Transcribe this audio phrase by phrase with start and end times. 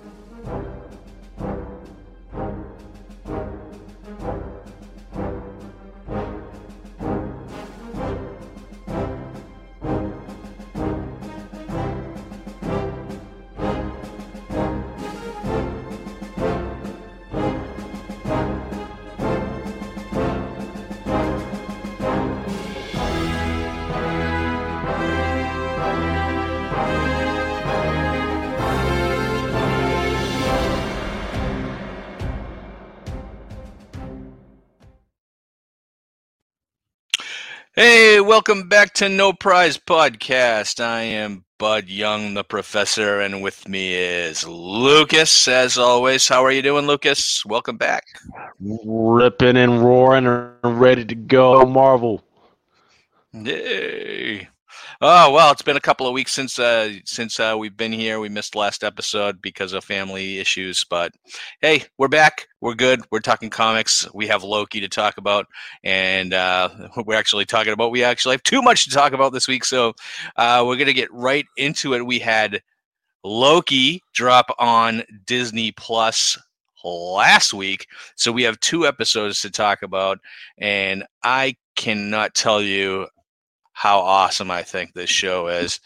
[0.00, 0.57] Hey,
[38.38, 40.78] welcome back to No Prize Podcast.
[40.78, 46.28] I am Bud Young, the professor, and with me is Lucas, as always.
[46.28, 47.44] How are you doing, Lucas?
[47.44, 48.04] Welcome back.
[48.60, 52.22] Ripping and roaring and ready to go, Marvel.
[53.32, 54.48] Yay.
[55.00, 58.18] Oh well, it's been a couple of weeks since uh, since uh, we've been here.
[58.18, 61.12] We missed last episode because of family issues, but
[61.60, 62.48] hey, we're back.
[62.60, 63.02] We're good.
[63.12, 64.12] We're talking comics.
[64.12, 65.46] We have Loki to talk about,
[65.84, 66.70] and uh,
[67.06, 67.92] we're actually talking about.
[67.92, 69.94] We actually have too much to talk about this week, so
[70.34, 72.04] uh, we're gonna get right into it.
[72.04, 72.60] We had
[73.22, 76.36] Loki drop on Disney Plus
[76.82, 80.18] last week, so we have two episodes to talk about,
[80.58, 83.06] and I cannot tell you
[83.78, 85.78] how awesome I think this show is.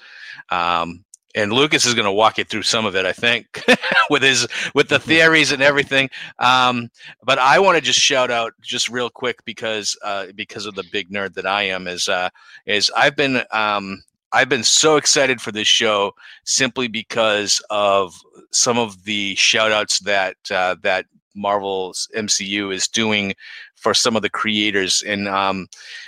[0.48, 1.04] Um,
[1.34, 3.62] and Lucas is going to walk you through some of it, I think,
[4.10, 6.08] with his with the theories and everything.
[6.38, 6.90] Um,
[7.22, 10.84] but I want to just shout out just real quick because uh, because of the
[10.90, 12.30] big nerd that I am is uh,
[12.64, 18.14] is I've been um, I've been so excited for this show simply because of
[18.52, 21.04] some of the shout outs that uh, that
[21.34, 23.34] Marvel's MCU is doing
[23.82, 25.02] for some of the creators.
[25.02, 25.66] And um,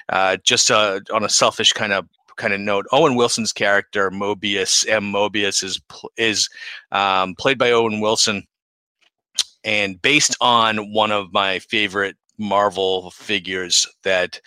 [0.09, 4.89] uh, just uh, on a selfish kind of kind of note, Owen Wilson's character Mobius
[4.89, 5.13] M.
[5.13, 5.81] Mobius is
[6.17, 6.49] is
[6.93, 8.45] um, played by Owen Wilson,
[9.65, 14.41] and based on one of my favorite Marvel figures that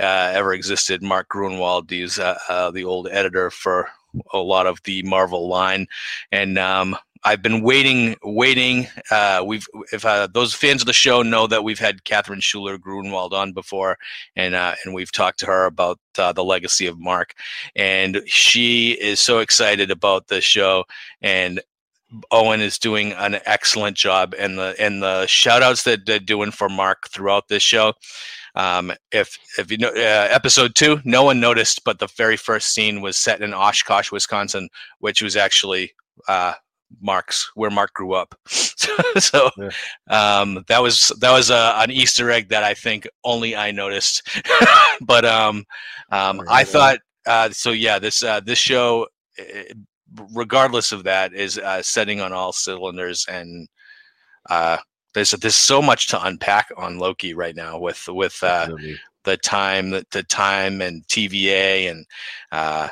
[0.00, 3.88] uh, ever existed, Mark Gruenwald, he's uh, uh, the old editor for
[4.32, 5.86] a lot of the Marvel line,
[6.32, 8.86] and um, I've been waiting, waiting.
[9.10, 12.78] Uh, we've if uh, those fans of the show know that we've had Catherine Schuller
[12.78, 13.98] Gruenwald on before,
[14.34, 17.34] and uh, and we've talked to her about uh, the legacy of Mark,
[17.74, 20.84] and she is so excited about the show,
[21.20, 21.60] and
[22.30, 26.50] Owen is doing an excellent job, and the and the shout outs that they're doing
[26.50, 27.94] for Mark throughout this show.
[28.54, 32.72] Um, if if you know uh, episode two, no one noticed, but the very first
[32.72, 34.68] scene was set in Oshkosh, Wisconsin,
[35.00, 35.92] which was actually
[36.28, 36.54] uh,
[37.00, 38.34] Mark's where Mark grew up.
[38.46, 39.70] so yeah.
[40.08, 44.28] um, that was that was a, an Easter egg that I think only I noticed.
[45.00, 45.64] but um,
[46.10, 47.70] um, I thought uh, so.
[47.70, 49.06] Yeah, this uh, this show,
[49.38, 49.72] eh,
[50.32, 53.68] regardless of that, is uh, setting on all cylinders, and
[54.48, 54.78] uh,
[55.14, 58.68] there's there's so much to unpack on Loki right now with with uh,
[59.24, 62.06] the time the, the time and TVA and
[62.52, 62.88] uh,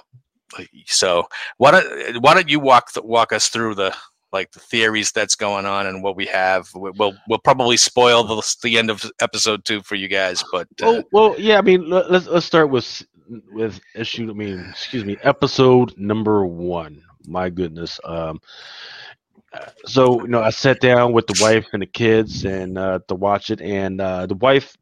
[0.86, 1.26] so
[1.58, 3.94] why don't why don't you walk walk us through the
[4.34, 6.68] like the theories that's going on and what we have.
[6.74, 10.86] We'll we'll probably spoil the, the end of episode two for you guys, but uh,
[10.86, 11.56] oh well, yeah.
[11.56, 13.06] I mean, let's let's start with
[13.52, 14.28] with issue.
[14.28, 17.00] I mean, excuse me, episode number one.
[17.26, 17.98] My goodness.
[18.04, 18.40] Um,
[19.86, 23.14] so you know, I sat down with the wife and the kids and uh, to
[23.14, 24.76] watch it, and uh, the wife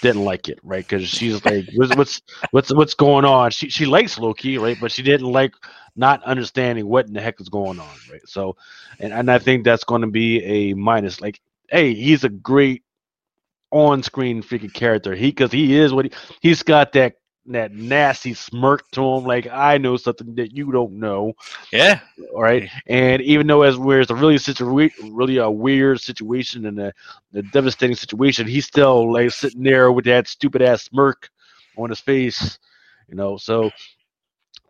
[0.00, 0.86] didn't like it, right?
[0.86, 3.50] Because she's like, what's, what's what's what's going on?
[3.50, 4.78] She she likes Loki, right?
[4.78, 5.54] But she didn't like
[5.96, 8.26] not understanding what in the heck is going on, right?
[8.26, 8.56] So,
[9.00, 11.20] and and I think that's going to be a minus.
[11.20, 11.40] Like,
[11.70, 12.82] hey, he's a great
[13.72, 15.14] on-screen freaking character.
[15.14, 17.14] He because he is what he he's got that
[17.52, 21.34] that nasty smirk to him, like I know something that you don't know.
[21.72, 22.00] Yeah.
[22.34, 22.68] All right.
[22.86, 26.92] And even though as where it's a really situation, really a weird situation and a,
[27.34, 31.28] a, devastating situation, he's still like sitting there with that stupid ass smirk
[31.76, 32.58] on his face.
[33.08, 33.36] You know.
[33.36, 33.70] So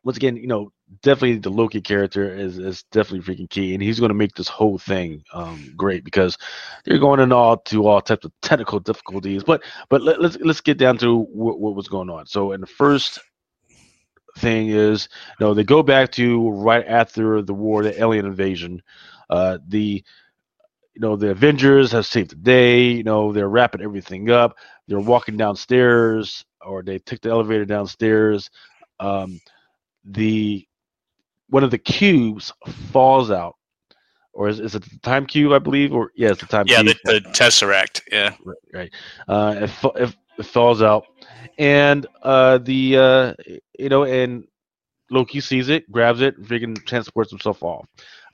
[0.06, 0.70] once again, you know,
[1.02, 4.46] definitely the Loki character is, is definitely freaking key, and he's going to make this
[4.46, 6.38] whole thing um, great because
[6.84, 9.42] they're going into all to all types of technical difficulties.
[9.42, 12.26] But but let, us let's, let's get down to what, what was going on.
[12.26, 13.18] So in the first
[14.38, 15.08] thing is,
[15.40, 18.82] you know, they go back to right after the war, the alien invasion.
[19.28, 20.04] Uh, the
[20.94, 22.92] you know the Avengers have saved the day.
[22.92, 24.56] You know they're wrapping everything up.
[24.86, 28.50] They're walking downstairs, or they took the elevator downstairs.
[29.00, 29.40] Um,
[30.06, 30.66] the
[31.48, 32.52] one of the cubes
[32.92, 33.56] falls out,
[34.32, 35.52] or is, is it the time cube?
[35.52, 36.66] I believe, or yeah, it's the time.
[36.68, 36.96] Yeah, cube.
[37.04, 38.02] The, the tesseract.
[38.10, 38.56] Yeah, right.
[38.72, 38.92] right.
[39.28, 41.06] Uh, it, it, it, falls out,
[41.58, 43.34] and uh, the uh,
[43.78, 44.44] you know, and
[45.10, 47.86] Loki sees it, grabs it, freaking transports himself off.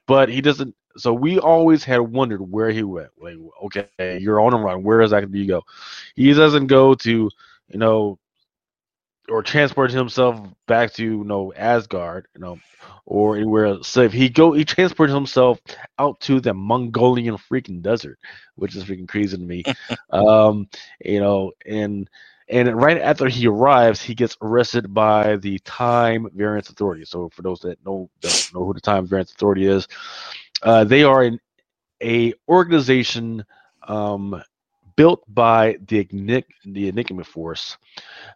[0.06, 0.74] But he doesn't.
[0.96, 3.10] so we always had wondered where he went.
[3.20, 4.82] Like, okay, you're on a run.
[4.82, 5.62] Where exactly do you go?
[6.16, 7.30] He doesn't go to,
[7.68, 8.18] you know,
[9.28, 12.58] or transport himself back to you know Asgard, you know,
[13.06, 13.88] or anywhere else.
[13.88, 15.60] So if he go, he transports himself
[15.98, 18.18] out to the Mongolian freaking desert,
[18.56, 19.62] which is freaking crazy to me.
[20.10, 20.68] um,
[21.04, 22.08] you know, and
[22.48, 27.04] and right after he arrives, he gets arrested by the Time Variance Authority.
[27.04, 29.88] So for those that know don't know who the Time Variance Authority is,
[30.62, 31.38] uh, they are an
[32.02, 33.44] a organization
[33.88, 34.42] um,
[34.96, 36.06] built by the,
[36.64, 37.76] the Enigma Force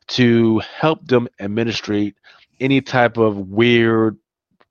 [0.08, 2.16] to help them administrate
[2.60, 4.16] any type of weird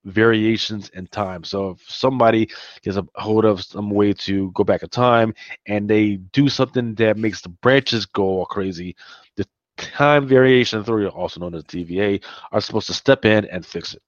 [0.06, 1.44] variations in time.
[1.44, 2.50] So if somebody
[2.84, 5.34] gets a hold of some way to go back in time
[5.66, 8.96] and they do something that makes the branches go all crazy,
[9.36, 9.46] the
[9.78, 14.02] Time Variation Authority, also known as TVA, are supposed to step in and fix it.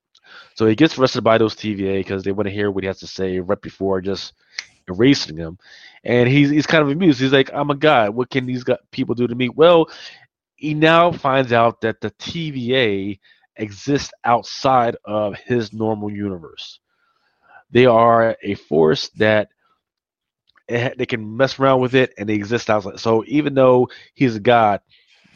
[0.55, 2.99] So he gets arrested by those TVA because they want to hear what he has
[2.99, 4.33] to say right before just
[4.87, 5.57] erasing him.
[6.03, 7.19] And he's he's kind of amused.
[7.19, 8.09] He's like, I'm a guy.
[8.09, 9.49] What can these people do to me?
[9.49, 9.89] Well,
[10.55, 13.19] he now finds out that the TVA
[13.57, 16.79] exists outside of his normal universe.
[17.71, 19.49] They are a force that
[20.67, 22.99] they can mess around with it and they exist outside.
[22.99, 24.81] So even though he's a god,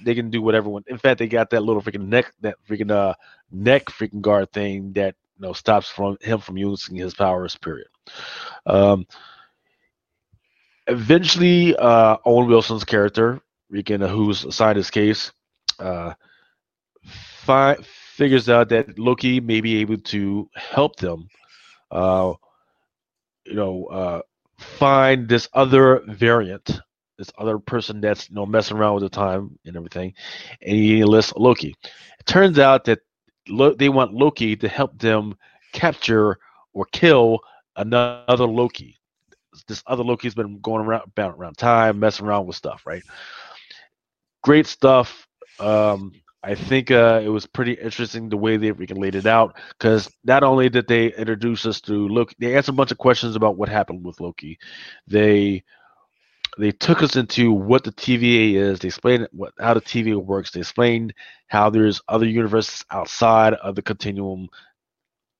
[0.03, 0.71] they can do whatever.
[0.87, 3.13] In fact, they got that little freaking neck, that freaking uh
[3.51, 7.55] neck freaking guard thing that you know stops from him from using his powers.
[7.57, 7.87] Period.
[8.65, 9.05] Um,
[10.87, 13.39] eventually, uh, Owen Wilson's character,
[13.69, 15.31] Rican, who's assigned his case,
[15.79, 16.13] uh,
[17.05, 21.27] fi- figures out that Loki may be able to help them,
[21.91, 22.33] uh,
[23.45, 24.21] you know, uh,
[24.57, 26.79] find this other variant,
[27.17, 30.13] this other person that's you know messing around with the time and everything,
[30.61, 31.75] and he enlists Loki.
[32.19, 32.99] It turns out that
[33.47, 35.35] Lo- they want Loki to help them
[35.73, 36.37] capture
[36.73, 37.39] or kill
[37.75, 39.00] another Loki.
[39.67, 43.03] This other Loki's been going around around time, messing around with stuff, right?
[44.43, 45.27] Great stuff.
[45.59, 46.13] Um,
[46.43, 50.09] I think uh, it was pretty interesting the way they freaking laid it out because
[50.23, 53.57] not only did they introduce us to Loki, they answered a bunch of questions about
[53.57, 54.57] what happened with Loki.
[55.07, 55.63] They
[56.57, 58.79] they took us into what the TVA is.
[58.79, 60.51] They explained what how the TVA works.
[60.51, 61.13] They explained
[61.47, 64.49] how there's other universes outside of the continuum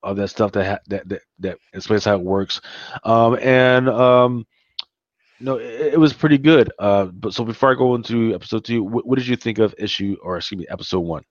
[0.02, 2.60] of that stuff that ha- that, that that explains how it works.
[3.04, 4.46] Um, and um,
[5.40, 6.72] no, it, it, was pretty good.
[6.78, 9.74] Uh, but so before I go into episode two, what, what did you think of
[9.78, 11.24] issue or excuse me, episode one?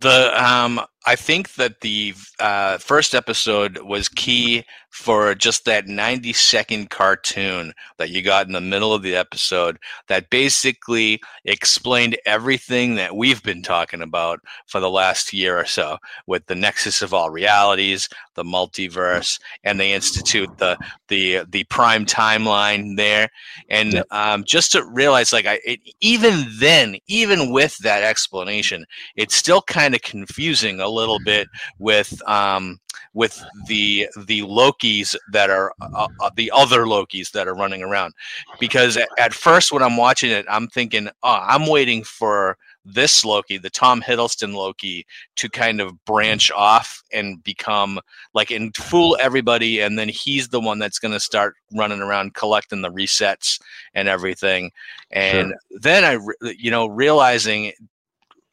[0.00, 6.34] The um, I think that the uh, first episode was key for just that 90
[6.34, 9.78] second cartoon that you got in the middle of the episode
[10.08, 15.96] that basically explained everything that we've been talking about for the last year or so
[16.26, 20.76] with the nexus of all realities, the multiverse, and they institute the
[21.08, 23.30] the the prime timeline there.
[23.70, 24.06] And yep.
[24.10, 28.84] um, just to realize, like, I it, even then, even with that explanation,
[29.16, 31.48] it's still kind of confusing a little bit
[31.78, 32.78] with um,
[33.14, 38.14] with the the Lokis that are uh, uh, the other Lokis that are running around.
[38.60, 43.24] Because at, at first, when I'm watching it, I'm thinking, oh, I'm waiting for this
[43.24, 45.06] Loki, the Tom Hiddleston Loki,
[45.36, 48.00] to kind of branch off and become
[48.34, 52.34] like and fool everybody, and then he's the one that's going to start running around
[52.34, 53.60] collecting the resets
[53.94, 54.70] and everything.
[55.10, 55.80] And sure.
[55.80, 56.18] then I,
[56.58, 57.72] you know, realizing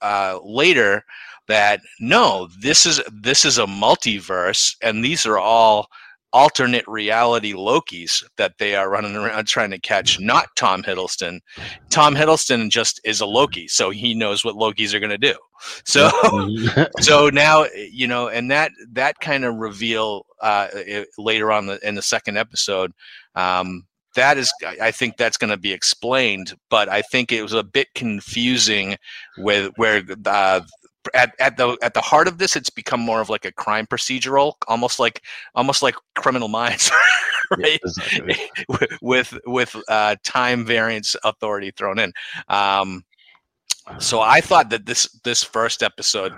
[0.02, 1.04] uh, later
[1.50, 5.88] that no, this is this is a multiverse, and these are all
[6.32, 11.40] alternate reality Lokis that they are running around trying to catch, not Tom Hiddleston.
[11.90, 15.34] Tom Hiddleston just is a Loki, so he knows what Lokis are going to do.
[15.86, 16.12] So,
[17.00, 20.68] so now you know, and that that kind of reveal uh,
[21.18, 22.94] later on the, in the second episode.
[23.36, 23.84] Um,
[24.16, 24.52] that is,
[24.82, 28.98] I think that's going to be explained, but I think it was a bit confusing
[29.38, 30.62] with where uh,
[31.14, 33.88] at, at the at the heart of this, it's become more of like a crime
[33.88, 35.24] procedural, almost like
[35.56, 36.92] almost like Criminal Minds,
[37.52, 37.62] right?
[37.64, 38.36] Yeah, exactly.
[39.02, 42.12] with with uh, time variance authority thrown in.
[42.48, 43.04] Um,
[43.98, 46.34] so I thought that this this first episode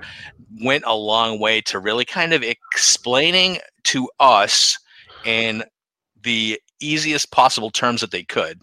[0.63, 4.77] went a long way to really kind of explaining to us
[5.25, 5.63] in
[6.24, 8.62] the easiest possible terms that they could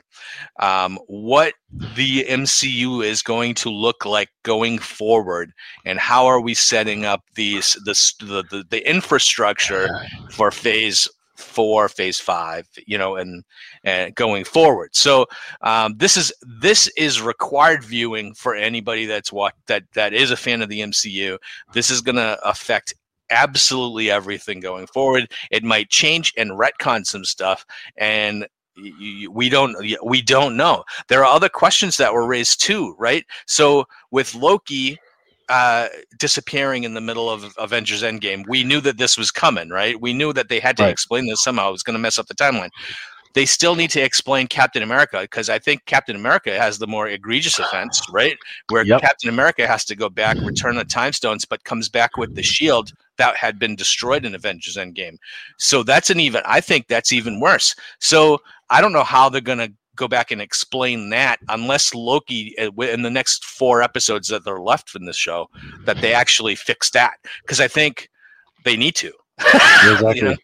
[0.61, 1.55] um, what
[1.97, 5.53] the MCU is going to look like going forward,
[5.85, 9.89] and how are we setting up these this the, the, the infrastructure
[10.31, 13.45] for Phase Four, Phase Five, you know, and
[13.85, 14.95] and going forward.
[14.95, 15.27] So
[15.63, 20.37] um, this is this is required viewing for anybody that's what that that is a
[20.37, 21.39] fan of the MCU.
[21.73, 22.95] This is going to affect
[23.31, 25.31] absolutely everything going forward.
[25.51, 27.65] It might change and retcon some stuff,
[27.97, 30.85] and we don't we don't know.
[31.09, 33.25] There are other questions that were raised too, right?
[33.47, 34.99] So with Loki
[35.49, 40.01] uh, disappearing in the middle of Avengers Endgame, we knew that this was coming, right?
[40.01, 40.93] We knew that they had to right.
[40.93, 41.71] explain this somehow.
[41.71, 42.71] It was going to mess up the timeline
[43.35, 47.09] they still need to explain Captain America because I think Captain America has the more
[47.09, 48.37] egregious offense, right?
[48.69, 49.01] Where yep.
[49.01, 52.43] Captain America has to go back, return the time stones, but comes back with the
[52.43, 55.19] shield that had been destroyed in Avengers Endgame.
[55.59, 56.43] So that's an even.
[56.45, 57.75] I think that's even worse.
[58.01, 58.39] So
[58.71, 62.71] I don't know how they're going to go back and explain that unless Loki uh,
[62.83, 65.49] in the next four episodes that they're left in this show
[65.85, 68.09] that they actually fix that because I think
[68.65, 69.13] they need to.
[69.85, 70.17] Exactly.
[70.17, 70.37] you know?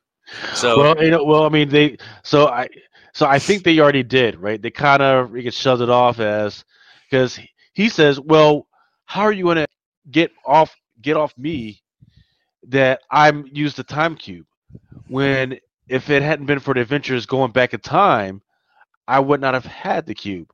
[0.55, 2.69] So well, you know, well, I mean, they so I
[3.13, 4.61] so I think they already did, right?
[4.61, 6.65] They kind of get shoved it off as
[7.09, 7.39] because
[7.75, 8.67] he says, "Well,
[9.05, 9.67] how are you going to
[10.11, 11.83] get off get off me
[12.69, 14.47] that I'm used the time cube
[15.09, 18.43] when if it hadn't been for the Avengers going back in time,
[19.07, 20.51] I would not have had the cube."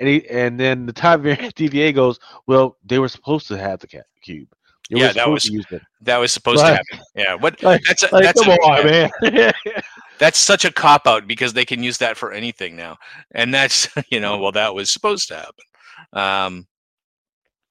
[0.00, 4.02] And he, and then the time TVA goes, "Well, they were supposed to have the
[4.22, 4.48] cube."
[4.90, 5.66] It yeah, was that was
[6.02, 7.00] that was supposed to happen.
[7.14, 7.62] Yeah, what?
[7.62, 8.86] Like, that's a, like, that's come a, on,
[9.22, 9.52] man.
[10.18, 12.98] that's such a cop out because they can use that for anything now,
[13.34, 15.64] and that's you know, well, that was supposed to happen.
[16.12, 16.66] Um,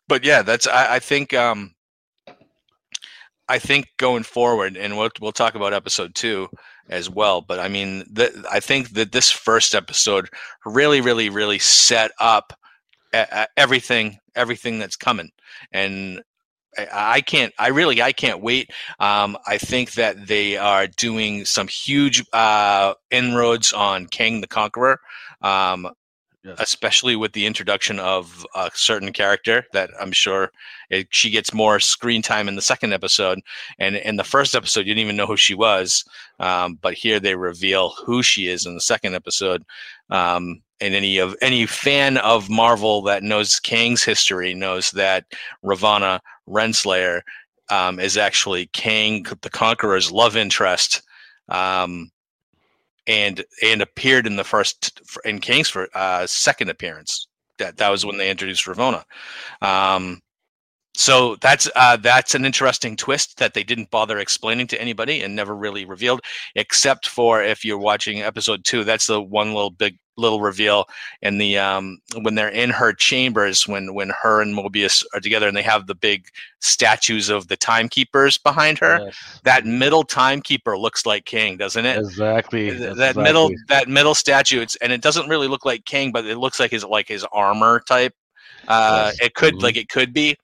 [0.07, 1.75] but yeah, that's I, I think um,
[3.51, 6.47] I think going forward, and we'll we'll talk about episode two
[6.89, 7.41] as well.
[7.41, 10.29] But I mean, the, I think that this first episode
[10.65, 12.53] really, really, really set up
[13.57, 15.31] everything everything that's coming
[15.73, 16.21] and
[16.77, 17.53] I can't.
[17.59, 18.01] I really.
[18.01, 18.71] I can't wait.
[18.99, 24.97] Um, I think that they are doing some huge uh, inroads on Kang the Conqueror,
[25.41, 25.89] um,
[26.43, 26.57] yes.
[26.59, 30.51] especially with the introduction of a certain character that I'm sure
[30.89, 33.39] it, she gets more screen time in the second episode.
[33.79, 36.03] And in the first episode, you didn't even know who she was,
[36.39, 39.63] um, but here they reveal who she is in the second episode.
[40.09, 45.25] Um, and any of any fan of Marvel that knows Kang's history knows that
[45.63, 46.19] Ravonna
[46.49, 47.21] Renslayer
[47.69, 51.03] um, is actually Kang the Conqueror's love interest,
[51.49, 52.11] um,
[53.07, 57.27] and and appeared in the first in Kang's for, uh, second appearance.
[57.57, 59.03] That that was when they introduced Ravonna.
[59.61, 60.21] Um,
[60.93, 65.35] so that's uh, that's an interesting twist that they didn't bother explaining to anybody and
[65.35, 66.21] never really revealed,
[66.55, 68.83] except for if you're watching episode two.
[68.83, 70.85] That's the one little big little reveal
[71.21, 75.47] in the um, when they're in her chambers when when her and Mobius are together
[75.47, 76.27] and they have the big
[76.59, 78.99] statues of the timekeepers behind her.
[79.05, 79.39] Yes.
[79.43, 81.97] That middle timekeeper looks like Kang, doesn't it?
[81.97, 82.69] Exactly.
[82.69, 83.23] That exactly.
[83.23, 84.61] middle that middle statue.
[84.61, 87.25] It's and it doesn't really look like Kang, but it looks like his like his
[87.31, 88.13] armor type.
[88.67, 89.27] Uh, yes.
[89.27, 89.63] It could mm-hmm.
[89.63, 90.35] like it could be.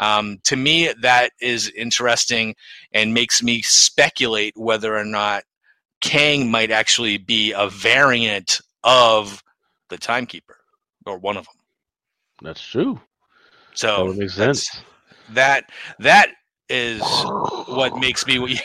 [0.00, 2.54] Um, to me, that is interesting
[2.92, 5.44] and makes me speculate whether or not
[6.00, 9.42] Kang might actually be a variant of
[9.88, 10.56] the timekeeper
[11.06, 11.54] or one of them.
[12.42, 13.00] That's true.
[13.74, 14.66] So that makes sense.
[15.30, 16.32] That that
[16.68, 17.00] is
[17.66, 18.58] what makes me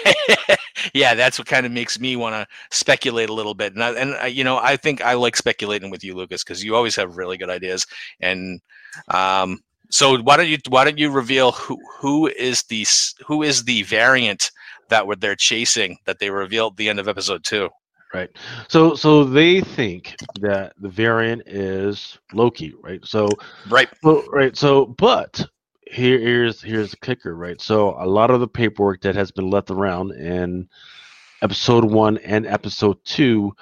[0.94, 3.92] yeah that's what kind of makes me want to speculate a little bit and I,
[3.94, 6.96] and I, you know i think i like speculating with you lucas because you always
[6.96, 7.86] have really good ideas
[8.20, 8.62] and
[9.10, 12.86] um so why don't you why don't you reveal who who is the
[13.26, 14.52] who is the variant
[14.90, 17.70] that were they're chasing that they revealed at the end of episode two?
[18.14, 18.30] Right.
[18.68, 23.04] So so they think that the variant is loki right?
[23.06, 23.30] So
[23.70, 23.90] right.
[24.04, 25.44] so, right so but
[25.90, 29.50] here, here's here's the kicker right so a lot of the paperwork that has been
[29.50, 30.68] left around in
[31.42, 33.56] episode one and episode two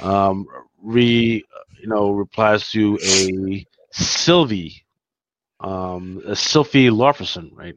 [0.00, 0.46] um
[0.82, 1.44] re
[1.80, 4.84] you know replies to a sylvie
[5.60, 7.76] um sylvie Laufeyson, right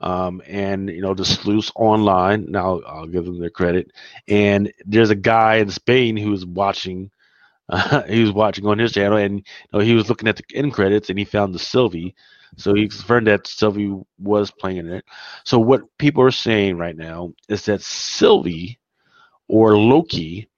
[0.00, 2.46] um, and you know the sleuths online.
[2.50, 3.90] Now I'll give them their credit.
[4.28, 7.10] And there's a guy in Spain who's watching.
[7.68, 10.44] Uh, he was watching on his channel, and you know, he was looking at the
[10.54, 12.14] end credits, and he found the Sylvie.
[12.56, 15.04] So he confirmed that Sylvie was playing in it.
[15.44, 18.78] So what people are saying right now is that Sylvie
[19.48, 20.48] or Loki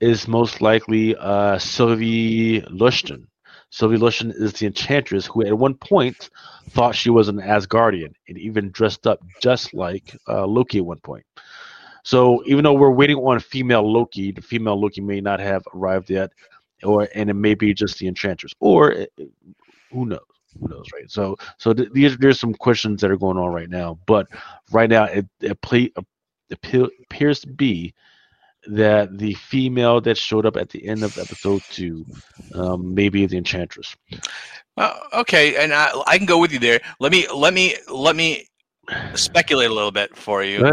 [0.00, 3.26] is most likely uh, Sylvie Lushton.
[3.70, 6.30] Sylvie Lushton is the enchantress who, at one point,
[6.70, 11.00] thought she was an Asgardian and even dressed up just like uh, Loki at one
[11.00, 11.24] point.
[12.02, 16.08] So, even though we're waiting on female Loki, the female Loki may not have arrived
[16.08, 16.30] yet,
[16.82, 19.04] or and it may be just the enchantress, or uh,
[19.90, 20.20] who knows?
[20.60, 21.10] Who knows, right?
[21.10, 24.28] So, so th- these there's some questions that are going on right now, but
[24.72, 25.92] right now it it, play,
[26.50, 27.94] it appears to be
[28.66, 32.04] that the female that showed up at the end of episode two
[32.54, 33.96] um, may be the enchantress.
[34.76, 36.80] Uh, okay, and I, I, can go with you there.
[37.00, 38.46] Let me let me let me
[39.14, 40.72] speculate a little bit for you.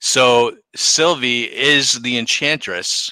[0.00, 3.10] So Sylvie is the enchantress,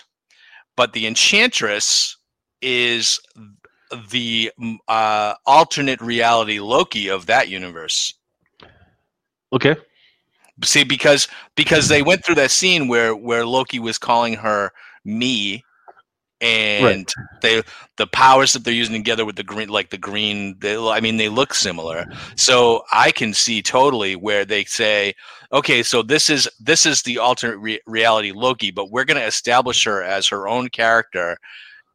[0.77, 2.17] but the enchantress
[2.61, 3.21] is
[4.11, 8.15] the mm, uh, alternate reality Loki of that universe.
[9.53, 9.77] Okay.
[10.65, 14.73] See, because because they went through that scene where where Loki was calling her
[15.05, 15.65] me,
[16.41, 17.13] and Right.
[17.41, 17.63] they
[17.97, 20.57] the powers that they're using together with the green, like the green.
[20.61, 22.07] They, I mean, they look similar.
[22.37, 25.15] So I can see totally where they say,
[25.53, 29.27] okay, so this is this is the alternate re- reality Loki, but we're going to
[29.27, 31.39] establish her as her own character,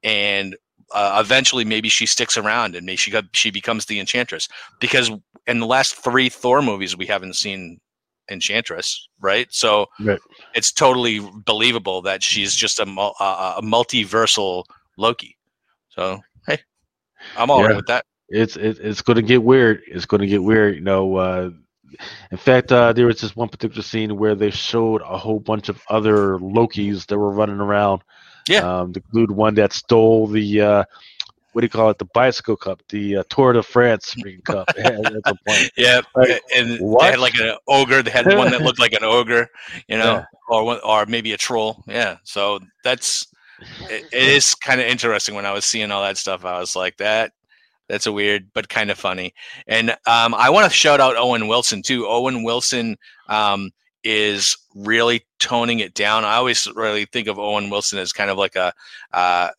[0.04, 0.56] and
[0.94, 4.48] uh, eventually maybe she sticks around and maybe she got, she becomes the Enchantress
[4.80, 5.12] because
[5.48, 7.80] in the last three Thor movies we haven't seen
[8.30, 9.48] Enchantress, right?
[9.52, 10.20] So Right.
[10.54, 14.64] it's totally believable that she's just a, a, a multiversal
[14.98, 15.38] Loki.
[15.90, 16.60] So hey,
[17.38, 17.76] I'm all right Yeah.
[17.78, 18.06] with that.
[18.30, 19.82] It's it, it's going to get weird.
[19.88, 20.76] It's going to get weird.
[20.76, 21.16] You know.
[21.16, 21.52] Uh,
[22.32, 25.70] in fact, uh, there was this one particular scene where they showed a whole bunch
[25.70, 28.02] of other Lokis that were running around.
[28.48, 28.60] Yeah.
[28.60, 30.84] Um, to include one that stole the uh,
[31.54, 31.98] what do you call it?
[31.98, 34.70] The bicycle cup, the uh, Tour de France cup.
[34.78, 35.72] at some point.
[35.76, 38.04] Yeah, Like, and they had like an ogre.
[38.04, 39.48] They had one that looked like an ogre,
[39.88, 40.26] you know, Yeah.
[40.50, 41.84] or one, or maybe a troll.
[41.88, 43.26] Yeah, so that's
[43.90, 45.34] it, it is kind of interesting.
[45.34, 47.32] When I was seeing all that stuff, I was like, that
[47.90, 49.34] that's a weird but kind of funny.
[49.68, 52.06] And um, I want to shout out Owen Wilson too.
[52.06, 52.98] Owen Wilson
[53.30, 53.72] um,
[54.08, 56.24] is really toning it down.
[56.24, 58.72] I always really think of Owen Wilson as kind of like a
[59.12, 59.50] uh,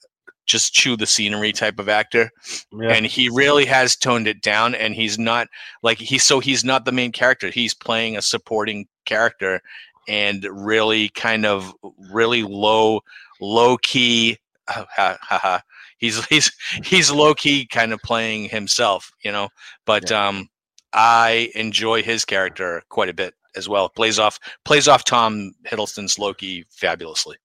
[0.47, 2.31] just chew the scenery type of actor.
[2.73, 2.89] Yeah.
[2.89, 5.49] and he really has toned it down and he's not
[5.83, 7.51] like he's so he's not the main character.
[7.51, 9.61] He's playing a supporting character
[10.09, 11.75] and really kind of
[12.11, 13.03] really low
[13.41, 14.39] low key
[15.99, 16.51] he's he's
[16.83, 19.49] he's low key kind of playing himself you know?
[19.85, 20.49] But um
[20.95, 26.19] i enjoy his character quite a bit as well plays off plays off tom hiddleston's
[26.19, 27.37] loki fabulously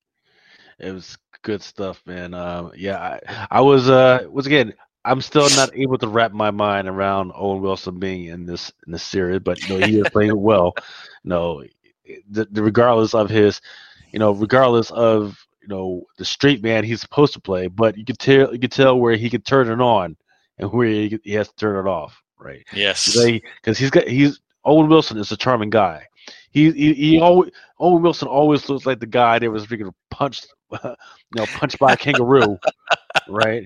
[0.80, 2.34] It was good stuff, man.
[2.34, 4.74] Um, yeah, I, I was uh, once again,
[5.06, 8.94] I'm still not able to wrap my mind around Owen Wilson being in this in
[8.94, 10.74] this series, but you know he is playing well.
[11.24, 11.64] You know,
[12.30, 13.62] the, the, regardless of his,
[14.12, 18.06] you know, regardless of you know the straight man he's supposed to play, but you
[18.06, 20.18] could tell you could tell where he could turn it on
[20.58, 22.66] and where he, he has to turn it off, right?
[22.74, 23.16] yes
[23.62, 26.08] because he's got he's Owen Wilson is a charming guy.
[26.52, 30.48] He he, he always Owen Wilson always looks like the guy that was freaking punched,
[30.72, 30.96] you
[31.36, 32.58] know, punched by a kangaroo,
[33.28, 33.66] right?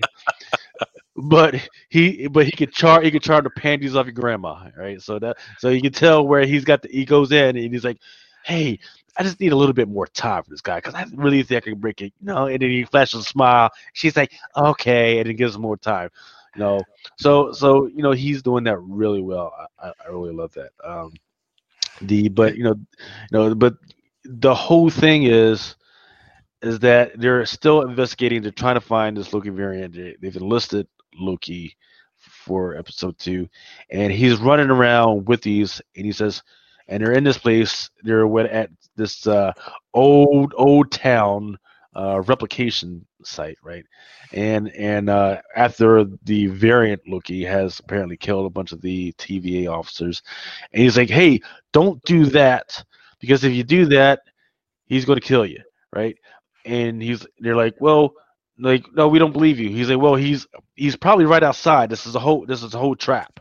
[1.16, 1.56] But
[1.88, 5.00] he but he could char he could charm the panties off your grandma, right?
[5.02, 7.84] So that so you can tell where he's got the he goes in and he's
[7.84, 7.98] like,
[8.44, 8.78] hey.
[9.20, 11.64] I just need a little bit more time for this guy because I really think
[11.66, 12.12] I can break it.
[12.20, 13.68] You know, and then he flashes a smile.
[13.92, 16.10] She's like, okay, and he gives him more time.
[16.58, 16.82] Know,
[17.18, 19.54] so so you know he's doing that really well.
[19.78, 20.70] I, I, really love that.
[20.82, 21.12] Um,
[22.02, 23.74] the but you know, you know, but
[24.24, 25.76] the whole thing is
[26.62, 28.42] is that they're still investigating.
[28.42, 29.94] They're trying to find this Loki variant.
[29.94, 31.76] They, they've enlisted Loki
[32.16, 33.48] for episode two,
[33.90, 36.42] and he's running around with these, and he says,
[36.88, 37.90] and they're in this place.
[38.02, 39.52] They're at this uh,
[39.94, 41.56] old old town
[41.98, 43.84] uh, replication site, right?
[44.32, 49.68] And and uh, after the variant Loki has apparently killed a bunch of the TVA
[49.68, 50.22] officers,
[50.72, 51.40] and he's like, "Hey,
[51.72, 52.84] don't do that
[53.20, 54.20] because if you do that,
[54.86, 55.60] he's going to kill you,
[55.92, 56.16] right?"
[56.64, 58.14] And he's they're like, "Well."
[58.60, 59.70] Like no, we don't believe you.
[59.70, 61.90] He's like, well, he's he's probably right outside.
[61.90, 63.40] This is a whole this is a whole trap.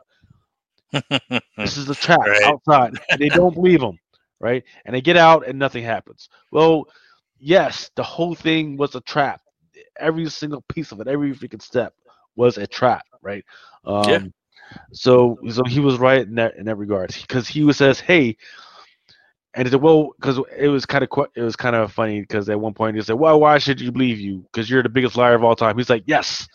[1.61, 2.43] This is a trap Right.
[2.43, 2.93] outside.
[3.11, 3.99] And they don't believe him,
[4.39, 4.63] right?
[4.85, 6.29] And they get out and nothing happens.
[6.51, 6.85] Well,
[7.39, 9.41] yes, the whole thing was a trap.
[9.99, 11.93] Every single piece of it, every freaking step
[12.35, 13.43] was a trap, right?
[13.85, 14.87] Um, Yeah.
[14.91, 18.35] So, so he was right in that in that regard because he was says, "Hey,"
[19.53, 22.49] and he said, "Well," because it was kind of it was kind of funny because
[22.49, 24.45] at one point he said, "Why why should you believe you?
[24.51, 26.47] Because you're the biggest liar of all time." He's like, "Yes,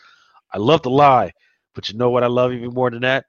[0.53, 1.33] I love to lie,
[1.75, 3.25] but you know what I love even more than that?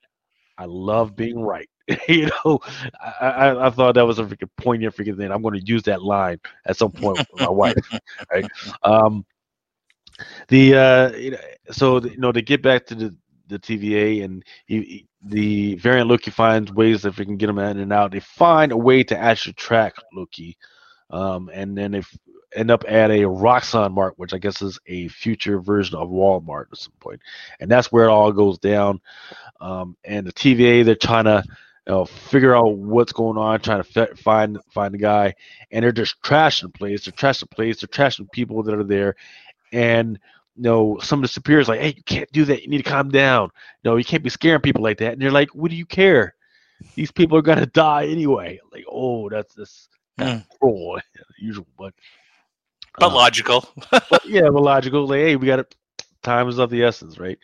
[0.57, 1.69] I love being right."
[2.07, 2.59] you know,
[3.01, 5.31] I, I I thought that was a freaking poignant freaking thing.
[5.31, 7.75] I'm going to use that line at some point with my wife,
[8.31, 8.47] right?
[8.83, 9.25] Um,
[10.47, 11.37] the uh, you know,
[11.71, 13.15] so you know to get back to the
[13.47, 17.57] the TVA and he, he- the variant Loki finds ways that we can get him
[17.57, 18.11] in and out.
[18.11, 20.57] They find a way to actually track Loki,
[21.11, 22.03] um, and then they
[22.55, 26.65] end up at a Roxxon Mart, which I guess is a future version of Walmart
[26.71, 27.21] at some point,
[27.59, 29.01] and that's where it all goes down.
[29.61, 31.43] Um, and the TVA they're trying to
[31.87, 35.33] you know, figure out what's going on, trying to fi- find find the guy,
[35.71, 37.05] and they're just trashing the place.
[37.05, 37.81] They're trashing the place.
[37.81, 39.15] They're trashing people that are there,
[39.71, 40.19] and
[40.55, 42.61] you know, some of the superiors like, hey, you can't do that.
[42.61, 43.49] You need to calm down.
[43.83, 45.13] No, you can't be scaring people like that.
[45.13, 46.35] And they're like, what do you care?
[46.95, 48.59] These people are gonna die anyway.
[48.71, 49.89] Like, oh, that's this
[51.15, 51.93] Kind of usual, but
[52.99, 53.67] but uh, logical.
[53.91, 55.07] but yeah, but logical.
[55.07, 55.75] Like, hey, we got it.
[56.23, 57.37] Time is of the essence, right?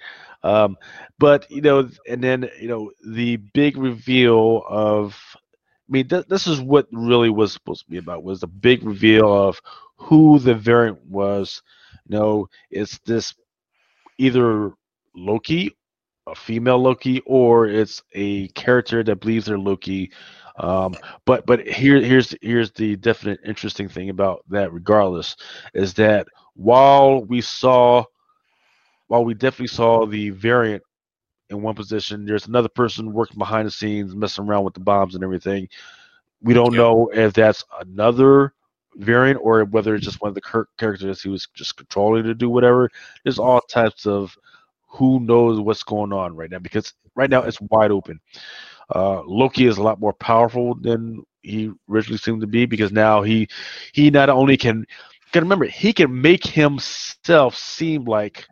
[0.44, 0.78] Um,
[1.18, 5.18] but you know, and then you know, the big reveal of.
[5.36, 8.84] I mean, th- this is what really was supposed to be about was the big
[8.84, 9.60] reveal of
[9.98, 11.64] who the variant was.
[12.08, 13.34] You know, it's this
[14.20, 14.72] either
[15.16, 15.76] Loki,
[16.28, 20.12] a female Loki, or it's a character that believes they're Loki.
[20.58, 24.72] Um, but but here here's here's the definite interesting thing about that.
[24.74, 25.36] Regardless,
[25.74, 28.04] is that while we saw,
[29.10, 30.84] while we definitely saw the variant
[31.50, 35.16] in one position, there's another person working behind the scenes, messing around with the bombs
[35.16, 35.70] and everything.
[36.42, 36.88] We don't Yep.
[36.88, 38.54] know if that's another
[38.98, 42.50] variant or whether it's just one of the characters he was just controlling to do
[42.50, 42.90] whatever.
[43.24, 44.36] There's all types of
[44.88, 48.20] who knows what's going on right now because right now it's wide open.
[48.96, 53.22] Uh, Loki is a lot more powerful than he originally seemed to be because now
[53.22, 53.48] he
[53.94, 54.86] he not only can
[55.32, 58.46] can remember he can make himself seem like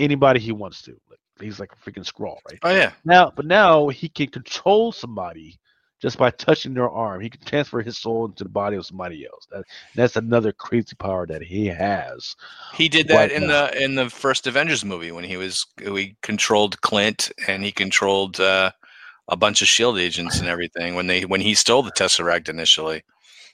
[0.00, 0.92] anybody he wants to.
[1.08, 2.58] Like, he's like a freaking Skrull, right?
[2.62, 2.92] Oh yeah.
[3.04, 5.58] Now, but now he can control somebody
[6.00, 7.20] just by touching their arm.
[7.20, 9.46] He can transfer his soul into the body of somebody else.
[9.50, 12.34] That, that's another crazy power that he has.
[12.74, 13.68] He did that Right in now.
[13.68, 18.40] the in the first Avengers movie when he was he controlled Clint and he controlled
[18.40, 18.70] uh,
[19.28, 23.02] a bunch of Shield agents and everything when they when he stole the Tesseract initially.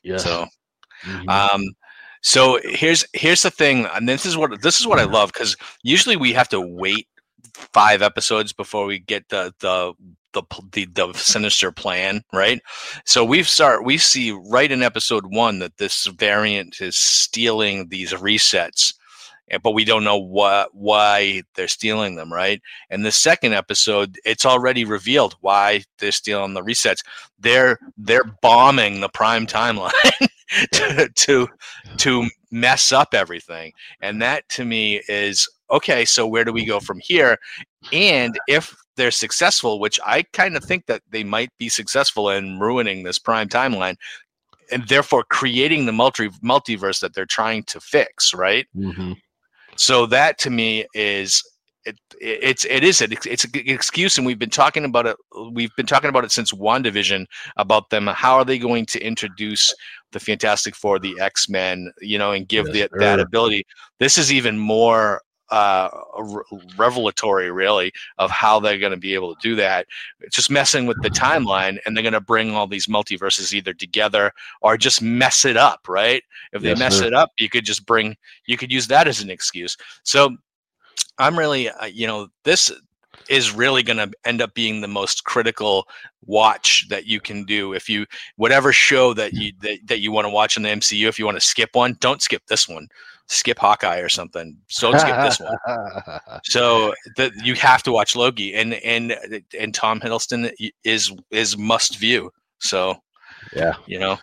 [0.02, 0.18] Yeah.
[0.18, 0.46] So
[1.04, 1.28] Mhm.
[1.28, 1.62] um
[2.26, 5.56] so here's here's the thing and this is what this is what I love cuz
[5.84, 7.06] usually we have to wait
[7.54, 9.92] 5 episodes before we get the the
[10.32, 12.60] the, the the sinister plan, right?
[13.04, 18.12] So we've start we see right in episode 1 that this variant is stealing these
[18.12, 18.92] resets
[19.62, 22.60] but we don't know what why they're stealing them, right?
[22.90, 27.04] And the second episode, it's already revealed why they're stealing the resets.
[27.38, 29.92] They're they're bombing the prime timeline
[30.72, 31.48] to, to
[31.98, 36.04] to mess up everything, and that to me is okay.
[36.04, 37.38] So where do we go from here?
[37.92, 42.58] And if they're successful, which I kind of think that they might be successful in
[42.58, 43.96] ruining this prime timeline,
[44.72, 48.66] and therefore creating the multi multiverse that they're trying to fix, right?
[48.76, 49.16] Mhm.
[49.78, 51.42] So that to me is
[51.84, 55.16] it, it's it is it, it's an excuse, and we've been talking about it.
[55.52, 58.08] We've been talking about it since Wandavision about them.
[58.08, 59.72] How are they going to introduce
[60.12, 63.64] the Fantastic Four, the X Men, you know, and give Yes, the, that ability?
[64.00, 65.88] This is even more uh
[66.76, 69.86] revelatory really of how they're going to be able to do that.
[70.20, 73.72] It's just messing with the timeline and they're going to bring all these multiverses either
[73.72, 76.22] together or just mess it up right?
[76.52, 77.06] If they Yes, mess sir.
[77.06, 79.76] it up you could just bring you could use that as an excuse.
[80.02, 80.36] So
[81.18, 82.70] i'm really uh, you know this
[83.28, 85.88] is really going to end up being the most critical
[86.26, 87.72] watch that you can do.
[87.72, 88.06] If you
[88.36, 91.24] whatever show that you that, that you want to watch in the mcu if you
[91.24, 92.88] want to skip one don't skip this one
[93.28, 98.16] skip hawkeye or something so don't skip this one so that you have to watch
[98.16, 99.16] Loki, and and
[99.58, 100.52] and Tom Hiddleston
[100.84, 102.30] is is must view.
[102.58, 102.96] So
[103.54, 103.74] yeah.
[103.86, 104.18] you know,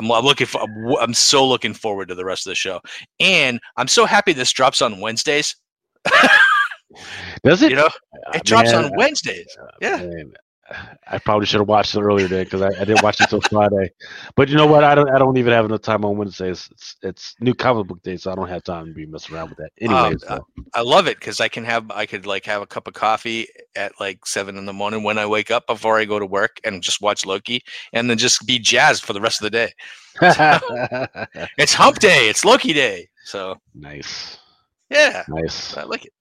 [0.00, 0.66] I'm, I'm looking for.
[1.00, 2.80] I'm so looking forward to the rest of the show,
[3.20, 5.56] and I'm so happy this drops on Wednesdays.
[7.44, 7.70] Does it?
[7.70, 7.92] You know, it
[8.34, 9.56] ah, drops Man, on Wednesdays.
[9.60, 9.96] Ah, yeah.
[9.98, 10.32] man,
[11.06, 13.40] I probably should have watched it earlier today because I, I didn't watch it till
[13.40, 13.90] Friday.
[14.36, 14.84] But you know what?
[14.84, 15.08] I don't.
[15.08, 16.68] I don't even have enough time on Wednesdays.
[16.70, 19.50] It's it's new comic book day, so I don't have time to be messing around
[19.50, 19.70] with that.
[19.80, 20.64] Anyways, uh, though.
[20.74, 23.48] I love it because I can have I could like have a cup of coffee
[23.76, 26.60] at like seven in the morning when I wake up before I go to work
[26.64, 27.62] and just watch Loki
[27.94, 29.72] and then just be jazzed for the rest of the day.
[31.58, 32.28] It's Hump Day.
[32.28, 33.08] It's Loki Day.
[33.24, 34.38] So nice,
[34.90, 35.24] yeah.
[35.28, 35.76] nice.
[35.76, 36.12] I like it.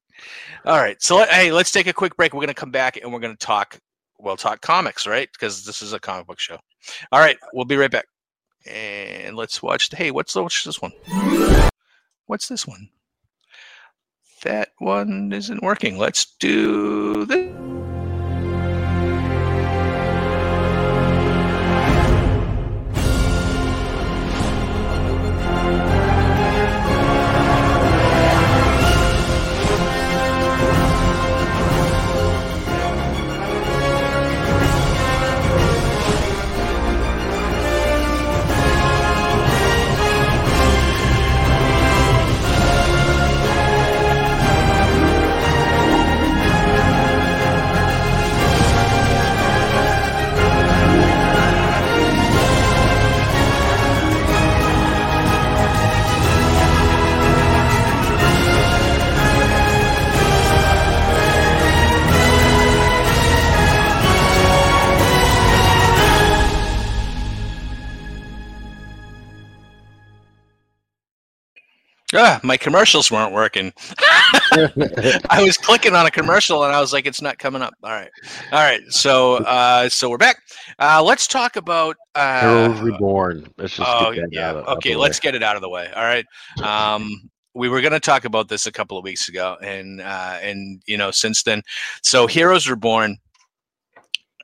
[0.66, 1.02] All right.
[1.02, 2.34] So hey, let's take a quick break.
[2.34, 3.80] We're going to come back and we're going to talk.
[4.20, 5.30] Well, talk comics, right?
[5.32, 6.58] Because this is a comic book show.
[7.12, 7.38] All right.
[7.54, 8.06] We'll be right back.
[8.66, 9.90] And let's watch.
[9.94, 10.92] Hey, what's what's this one?
[12.26, 12.90] What's this one?
[14.44, 15.98] That one isn't working.
[15.98, 17.67] Let's do this.
[72.48, 73.74] My commercials weren't working.
[75.30, 77.74] I was clicking on a commercial and I was like, it's not coming up.
[77.84, 78.10] All right,
[78.52, 78.82] all right.
[78.90, 80.42] So, uh, so we're back.
[80.80, 83.54] Uh, let's talk about uh, Heroes Reborn.
[83.58, 84.50] Let's just oh get that yeah.
[84.50, 85.28] out of, okay, let's way.
[85.28, 85.92] get it out of the way.
[85.96, 86.26] All right.
[86.64, 90.38] Um, we were going to talk about this a couple of weeks ago, and uh,
[90.42, 91.62] and you know since then,
[92.02, 93.18] so Heroes Reborn.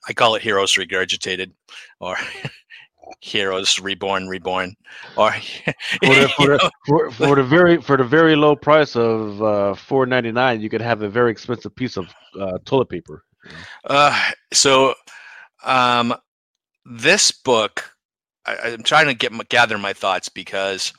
[0.05, 1.53] I call it Heroes Regurgitated,
[2.01, 2.17] or
[3.23, 4.75] Heroes Reborn, Reborn,
[5.15, 5.31] or
[6.03, 9.73] for the, for, the, for, for the very for the very low price of uh,
[9.75, 13.23] four ninety nine, you could have a very expensive piece of uh, toilet paper.
[13.85, 14.93] Uh, so,
[15.63, 16.13] um,
[16.85, 17.95] this book,
[18.45, 20.91] I, I'm trying to get my, gather my thoughts because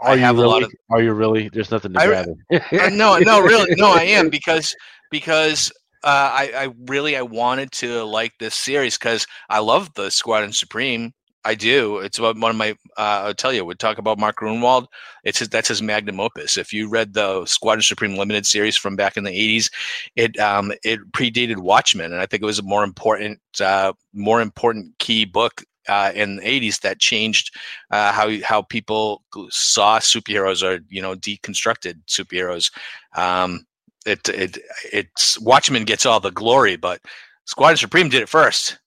[0.00, 0.52] Are I you have a really?
[0.52, 1.48] lot of- Are you really?
[1.52, 2.34] There's nothing to I- gather.
[2.52, 4.72] uh, no, no, really, no, I am because
[5.10, 5.72] because
[6.04, 10.52] uh, I, I really I wanted to like this series because I love the Squadron
[10.52, 11.12] Supreme.
[11.44, 11.98] I do.
[11.98, 12.70] It's about one of my.
[12.96, 13.64] Uh, I'll tell you.
[13.64, 14.86] We talk about Mark Gruenwald.
[15.24, 16.56] It's his, that's his magnum opus.
[16.56, 19.70] If you read the Squadron Supreme limited series from back in the '80s,
[20.14, 24.40] it um, it predated Watchmen, and I think it was a more important uh, more
[24.40, 27.54] important key book uh, in the '80s that changed
[27.90, 32.72] uh, how how people saw superheroes or you know deconstructed superheroes.
[33.16, 33.66] Um,
[34.06, 34.58] it it
[34.92, 37.00] it's Watchmen gets all the glory, but
[37.46, 38.78] Squadron Supreme did it first.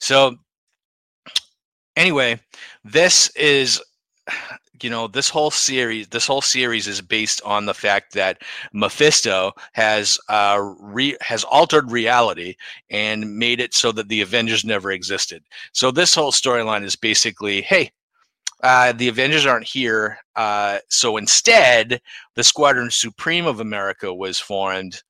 [0.00, 0.36] So
[1.96, 2.40] anyway,
[2.84, 3.82] this is
[4.82, 9.52] you know this whole series this whole series is based on the fact that Mephisto
[9.72, 12.56] has uh re- has altered reality
[12.90, 15.42] and made it so that the Avengers never existed.
[15.72, 17.92] So this whole storyline is basically hey
[18.62, 20.18] uh, the Avengers aren't here.
[20.36, 22.00] Uh, so instead,
[22.34, 25.02] the Squadron Supreme of America was formed,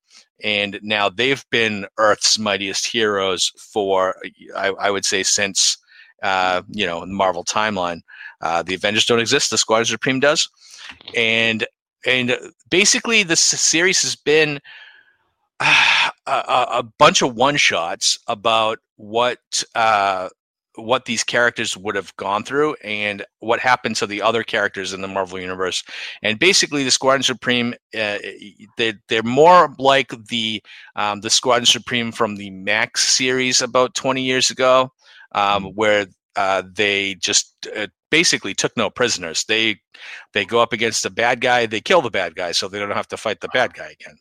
[0.42, 4.16] and now they've been Earth's mightiest heroes for,
[4.57, 5.79] I, I would say, since
[6.24, 8.00] uh, you know the Marvel timeline.
[8.40, 10.48] Uh, the Avengers don't exist; the Squadron Supreme does,
[11.14, 11.66] and
[12.06, 12.37] and
[12.70, 14.58] basically this series has been
[15.60, 19.38] a, a a bunch of one shots about what
[19.74, 20.30] uh,
[20.76, 25.02] what these characters would have gone through and what happened to the other characters in
[25.02, 25.84] the Marvel universe.
[26.22, 28.18] And basically, the Squadron Supreme, uh,
[28.76, 30.62] they they're more like the
[30.96, 34.90] um, the Squadron Supreme from the Max series about twenty years ago,
[35.35, 39.44] um, where uh, they just uh, basically took no prisoners.
[39.44, 39.81] They
[40.33, 42.90] they go up against a bad guy, they kill the bad guy, so they don't
[42.90, 44.16] have to fight the bad guy again.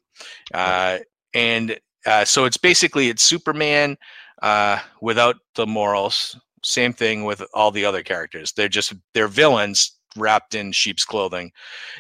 [0.54, 1.00] Uh,
[1.34, 3.98] and uh, so it's basically it's Superman
[4.42, 6.40] uh, without the morals.
[6.64, 8.52] Same thing with all the other characters.
[8.54, 11.52] They're just they're villains wrapped in sheep's clothing,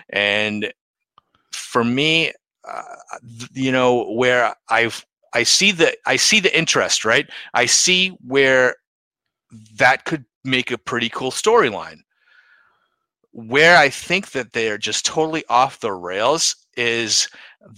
[0.10, 0.71] and
[1.52, 2.32] for me,
[2.67, 2.82] uh,
[3.54, 7.28] you know, where I've I see the I see the interest, right?
[7.54, 8.76] I see where
[9.77, 11.99] that could make a pretty cool storyline.
[13.31, 17.27] Where I think that they are just totally off the rails is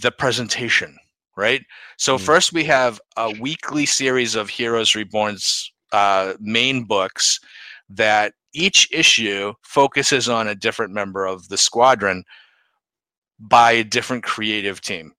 [0.02, 0.98] the presentation,
[1.38, 1.64] right?
[1.98, 2.22] So Mm.
[2.22, 7.40] first we have a weekly series of Heroes Reborn's uh, main books
[7.90, 12.24] that each issue focuses on a different member of the squadron
[13.40, 15.14] by a different creative team,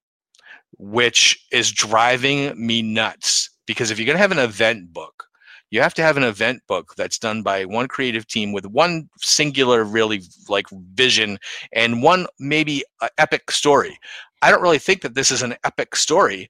[0.79, 3.51] which is driving me nuts.
[3.67, 5.26] Because if you're going to have an event book,
[5.71, 9.09] you have to have an event book that's done by one creative team with one
[9.19, 11.39] singular, really like vision
[11.73, 13.99] and one maybe uh, epic story.
[14.43, 16.49] I don't really think that this is an epic story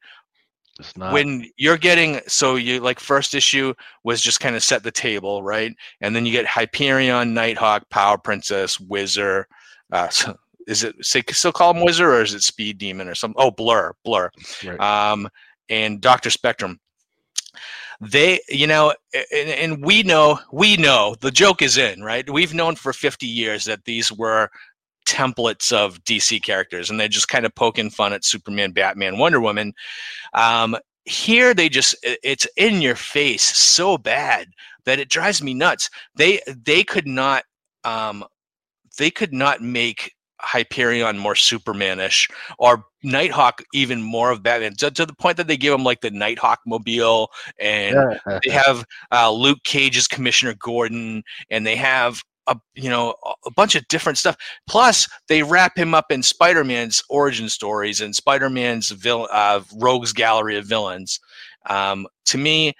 [0.78, 1.12] It's not.
[1.12, 3.72] when you're getting so you like first issue
[4.04, 8.18] was just kind of set the table right and then you get hyperion nighthawk power
[8.18, 9.46] princess whizzer
[9.92, 13.14] uh, so is it say, still call him whizzer or is it speed demon or
[13.14, 14.30] something oh blur blur
[14.64, 14.80] Right.
[14.80, 15.28] um,
[15.70, 16.78] and dr spectrum
[18.00, 22.28] they you know and, and we know we know the joke is in right?
[22.28, 24.50] We've known for 50 years that these were
[25.06, 29.40] templates of dc characters and they're just kind of poking fun at superman batman wonder
[29.40, 29.72] woman.
[30.34, 34.48] Um, here they just—it's in your face so bad
[34.84, 35.88] that it drives me nuts.
[36.16, 37.44] They they could not
[37.84, 38.24] um,
[38.98, 45.06] they could not make Hyperion more Supermanish or Nighthawk even more of Batman to, to
[45.06, 47.94] the point that they give him like the Nighthawk mobile and
[48.26, 48.38] Yeah.
[48.42, 53.74] they have uh, Luke Cage's Commissioner Gordon, and they have a you know a bunch
[53.74, 54.36] of different stuff.
[54.68, 60.56] Plus, they wrap him up in Spider-Man's origin stories and Spider-Man's vil- uh, rogues gallery
[60.56, 61.18] of villains.
[61.68, 62.74] Um, to me,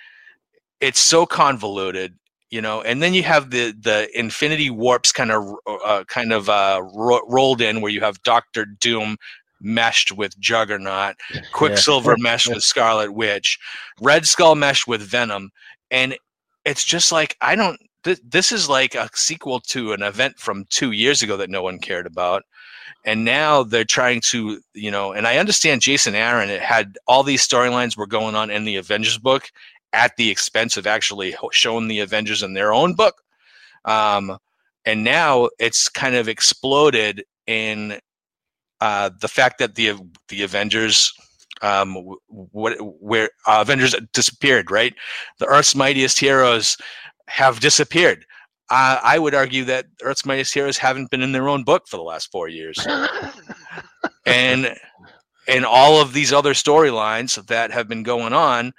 [0.81, 2.15] it's so convoluted,
[2.51, 2.83] you know.
[2.83, 7.27] And then you have the the Infinity Warps kind of uh, kind of uh, ro-
[7.29, 9.17] rolled in, where you have Doctor Doom
[9.61, 11.17] meshed with Juggernaut,
[11.53, 13.59] Quicksilver meshed with Scarlet Witch,
[14.01, 15.51] Red Skull meshed with Venom,
[15.91, 16.17] and
[16.65, 17.81] it's just like I don't.
[18.05, 21.63] Th- this is like a sequel to an event from two years ago that no
[21.63, 22.45] one cared about,
[23.07, 27.23] and now they're trying to you know and i understand jason aaron it had all
[27.23, 29.51] these storylines were going on in the avengers book
[29.97, 33.23] at the expense of actually showing the avengers in their own book.
[33.87, 34.37] Um,
[34.85, 37.99] and now it's kind of exploded in
[38.83, 39.95] uh, the fact that the
[40.29, 41.13] the avengers
[41.63, 41.95] um,
[42.29, 44.95] what where uh, avengers disappeared right?
[45.39, 46.77] The earth's mightiest heroes
[47.29, 48.27] have disappeared.
[48.69, 51.99] Uh, I would argue that Earth's Mightiest Heroes haven't been in their own book for
[51.99, 52.85] the last four years,
[54.27, 54.77] and
[55.47, 58.73] and all of these other storylines that have been going on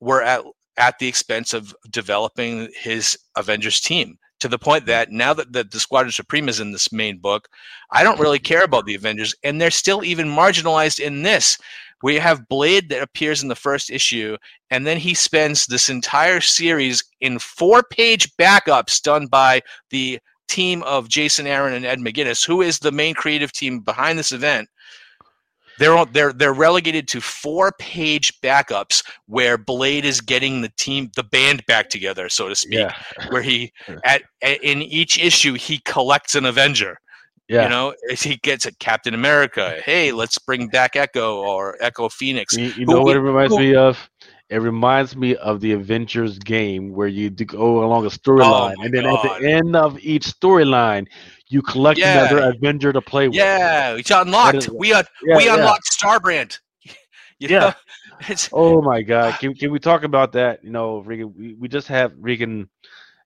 [0.00, 0.42] were at
[0.78, 5.64] at the expense of developing his Avengers team to the point that now that the,
[5.64, 7.48] the Squadron Supreme is in this main book,
[7.90, 11.58] I don't really care about the Avengers, and they're still even marginalized in this.
[12.02, 14.36] We have Blade that appears in the first issue,
[14.70, 20.82] and then he spends this entire series in four page backups done by the team
[20.84, 24.68] of Jason Aaron and Ed McGuinness, who is the main creative team behind this event.
[25.78, 31.22] They're they're they're relegated to four page backups where Blade is getting the team the
[31.22, 32.74] band back together, so to speak.
[32.78, 32.94] Yeah.
[33.30, 33.72] Where he
[34.04, 36.98] at, at in each issue he collects an Avenger.
[37.48, 37.62] Yeah.
[37.62, 42.10] You know, if he gets a Captain America, hey, let's bring back Echo or Echo
[42.10, 42.54] Phoenix.
[42.54, 44.10] You, you know what we- it reminds who- me of?
[44.50, 48.94] It reminds me of the Avengers game where you go along a storyline, Oh and
[48.94, 51.06] then at the end of each storyline,
[51.48, 52.24] you collect Yeah.
[52.24, 53.36] another Avenger to play with.
[53.36, 54.68] Yeah, it's unlocked.
[54.70, 55.54] we un- Yeah, we yeah.
[55.56, 56.58] unlocked Starbrand.
[57.40, 57.58] You Yeah.
[58.28, 58.34] know?
[58.52, 59.34] Oh my God!
[59.40, 60.64] Can can we talk about that?
[60.64, 62.68] You know, Regan, we, we just have Regan.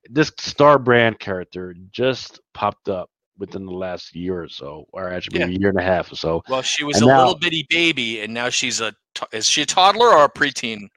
[0.09, 5.39] This Star Brand character just popped up within the last year or so, or actually
[5.39, 6.43] maybe a year and a half or so.
[6.49, 8.93] well, she was And a now- little bitty baby, and now she's a.
[9.31, 10.87] Is she a toddler or a preteen?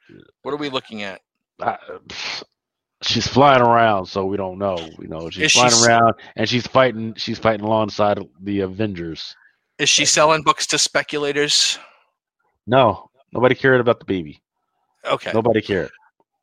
[0.43, 1.21] What are we looking at?
[1.61, 1.77] I,
[3.03, 4.77] she's flying around, so we don't know.
[4.99, 7.15] You know, she's Is flying around and she's fighting.
[7.17, 9.35] She's fighting alongside the Avengers.
[9.79, 11.79] Is she selling books to speculators?
[12.67, 14.41] No, nobody cared about the baby.
[15.05, 15.31] Okay.
[15.33, 15.91] Nobody cared.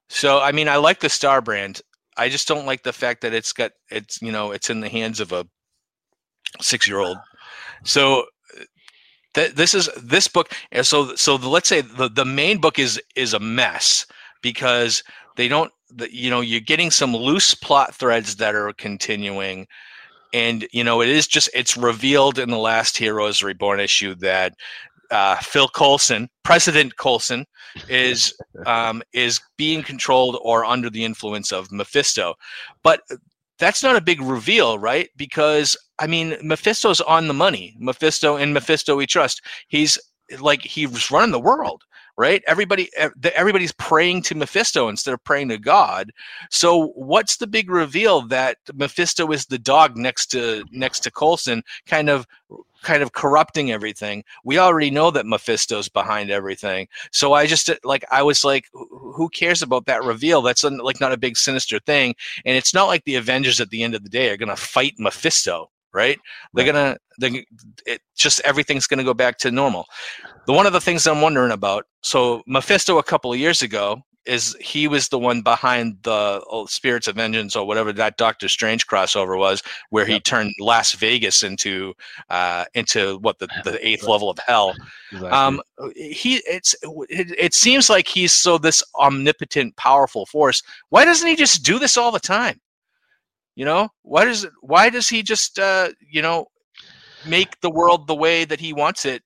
[0.10, 1.82] So I mean, I like the Star brand.
[2.16, 4.90] I just don't like the fact that it's got it's you know it's in the
[4.90, 5.48] hands of a
[6.62, 7.18] six year old.
[7.84, 8.26] So
[9.34, 10.52] th- this is this book.
[10.72, 14.06] and So so the, let's say the the main book is is a mess
[14.42, 15.04] because
[15.36, 15.72] they don't.
[15.96, 19.68] The, you know, you're getting some loose plot threads that are continuing.
[20.34, 24.54] And you know, it is just it's revealed in the last Heroes Reborn issue that
[25.12, 27.46] uh, Phil Coulson, President Coulson,
[27.88, 28.36] is
[28.66, 32.34] um, is being controlled or under the influence of Mephisto.
[32.82, 33.02] But
[33.64, 35.10] that's not a big reveal, right?
[35.16, 37.76] Because I mean, Mephisto's on the money.
[37.80, 39.42] Mephisto and Mephisto we trust.
[39.70, 39.98] He's
[40.40, 41.84] like he's running the world,
[42.18, 42.44] right?
[42.48, 46.12] Everybody, eh, everybody's praying to Mephisto instead of praying to God.
[46.52, 51.64] So, what's the big reveal that Mephisto is the dog next to next to Coulson,
[51.88, 52.26] kind of
[52.84, 54.24] kind of corrupting everything?
[54.44, 56.88] We already know that Mephisto's behind everything.
[57.12, 60.42] So I just eh, like I was like, who cares about that reveal?
[60.42, 63.84] That's like not a big sinister thing, and it's not like the Avengers at the
[63.84, 66.20] end of the day are gonna fight Mephisto, right?
[66.54, 66.74] They're Right.
[66.74, 67.46] gonna they
[67.86, 69.86] it just everything's gonna go back to normal.
[70.46, 74.04] The one of the things I'm wondering about, so Mephisto a couple of years ago
[74.26, 78.48] is he was the one behind the oh, Spirits of Vengeance or whatever that Doctor
[78.48, 80.24] Strange crossover was, where he Yep.
[80.24, 81.94] turned Las Vegas into
[82.30, 84.76] uh, into what the, the eighth level of hell.
[85.12, 85.30] Exactly.
[85.30, 85.62] Um,
[85.96, 86.76] he it's
[87.10, 90.64] it, it seems like he's so this omnipotent, powerful force.
[90.90, 92.60] Why doesn't he just do this all the time?
[93.56, 96.48] You know, why does why does he just uh, you know
[97.26, 99.22] make the world the way that he wants it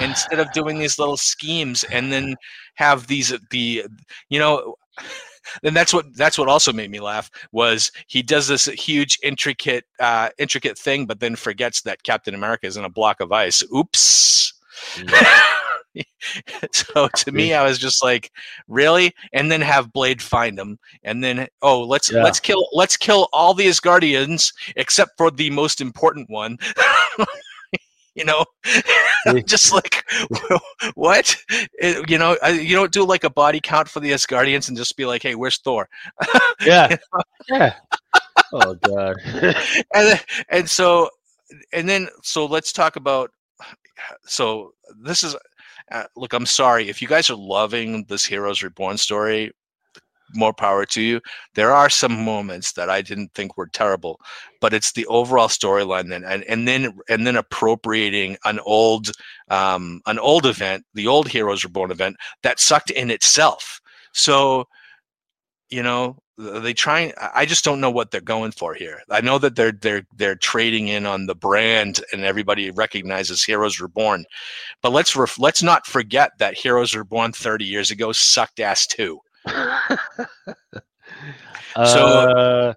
[0.00, 2.34] instead of doing these little schemes and then
[2.74, 3.84] have these the
[4.28, 4.74] you know
[5.62, 9.84] and that's what that's what also made me laugh was he does this huge intricate
[10.00, 13.62] uh intricate thing but then forgets that captain america is in a block of ice.
[13.74, 14.54] Oops.
[16.72, 18.32] So to me i was just like
[18.66, 19.12] really?
[19.32, 22.24] And then have blade find him and then oh let's Yeah.
[22.24, 26.58] let's kill let's kill all these guardians except for the most important one
[28.14, 28.44] you know?
[29.46, 30.04] Just like
[30.94, 31.34] what?
[31.78, 34.76] It- you know I- you don't do like a body count for the Asgardians and
[34.76, 35.88] just be like hey where's thor?
[36.64, 36.96] Yeah,
[37.48, 37.74] yeah.
[38.52, 39.16] Oh God.
[39.94, 41.08] and and so
[41.72, 43.30] and then so let's talk about
[44.26, 45.36] so this is
[45.92, 46.88] uh, look i'm sorry.
[46.88, 49.52] If you guys are loving this heroes reborn story
[50.36, 51.20] more power to you.
[51.54, 54.20] There are some moments that i didn't think were terrible
[54.64, 59.10] but it's the overall storyline then and, and then and then appropriating an old
[59.50, 63.78] um an old event the old heroes reborn event that sucked in itself.
[64.12, 64.66] So
[65.68, 69.02] you know they trying i just don't know what they're going for here.
[69.10, 73.80] I know that they're they're they're trading in on the brand and everybody recognizes heroes
[73.80, 74.24] reborn
[74.80, 79.20] but let's ref, let's not forget that heroes reborn 30 years ago sucked ass too
[81.76, 82.74] so uh,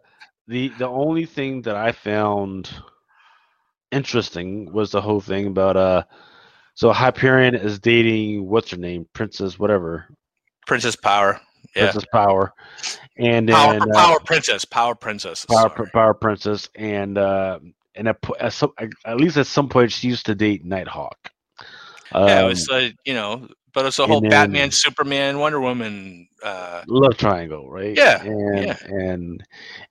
[0.47, 2.69] the the only thing that i found
[3.91, 6.03] interesting was the whole thing about uh
[6.77, 9.07] so hyperion is dating what's her name?
[9.13, 10.05] Princess whatever.
[10.67, 11.41] Princess power.
[11.75, 11.91] Yeah.
[11.91, 12.53] Princess Power,
[13.17, 17.59] and Power, then, uh, Power Princess, Power Princess, Power, Power Princess, and uh,
[17.93, 18.71] and at, at, some,
[19.05, 21.17] at least at some point she used to date Nighthawk.
[22.13, 23.47] Um, yeah, it was uh, you know,
[23.77, 27.95] but it's a whole then, Batman, Superman, Wonder Woman uh, love triangle, right?
[27.95, 28.77] Yeah, and yeah.
[28.87, 29.43] and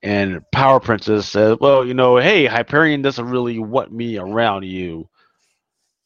[0.02, 5.08] and Power Princess says, "Well, you know, hey, Hyperion doesn't really want me around you,"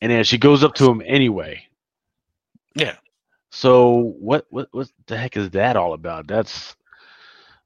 [0.03, 1.63] and then she goes up to him anyway.
[2.75, 2.97] Yeah.
[3.49, 6.27] So what what what the heck is that all about?
[6.27, 6.77] That's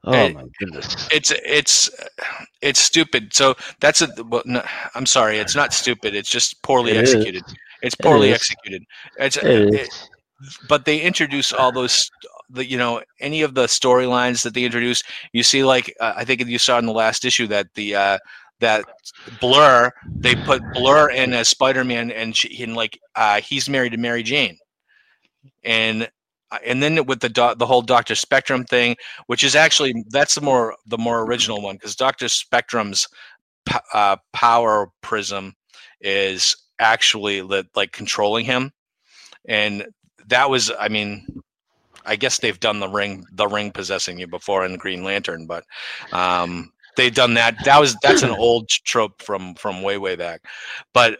[0.04, 1.08] oh it, my goodness.
[1.10, 1.90] It's it's
[2.62, 3.34] it's stupid.
[3.34, 4.62] So that's a well, no,
[4.94, 6.14] I'm sorry, it's not stupid.
[6.14, 7.42] It's just poorly it executed.
[7.48, 7.54] Is.
[7.85, 8.85] It's poorly it executed.
[9.18, 10.09] It's it it,
[10.68, 12.11] but they introduce all those
[12.51, 15.03] the you know any of the storylines that they introduce.
[15.32, 18.18] You see, like uh, I think you saw in the last issue that the uh,
[18.61, 18.85] that
[19.41, 23.93] Blur they put Blur in as Spider Man, and she and like uh, he's married
[23.93, 24.59] to Mary Jane
[25.64, 26.09] and
[26.51, 30.35] uh, and then with the do- the whole Doctor Spectrum thing, which is actually that's
[30.35, 33.07] the more the more original one because Doctor Spectrum's
[33.66, 35.55] p- uh, power prism
[36.01, 37.42] is actually
[37.74, 38.72] like controlling him,
[39.46, 39.86] and
[40.26, 41.26] that was I mean.
[42.06, 45.64] I guess they've done the ring, the ring possessing you before in Green Lantern, but
[46.12, 47.56] um, they've done that.
[47.64, 50.42] That was that's an old trope from from way way back.
[50.92, 51.18] But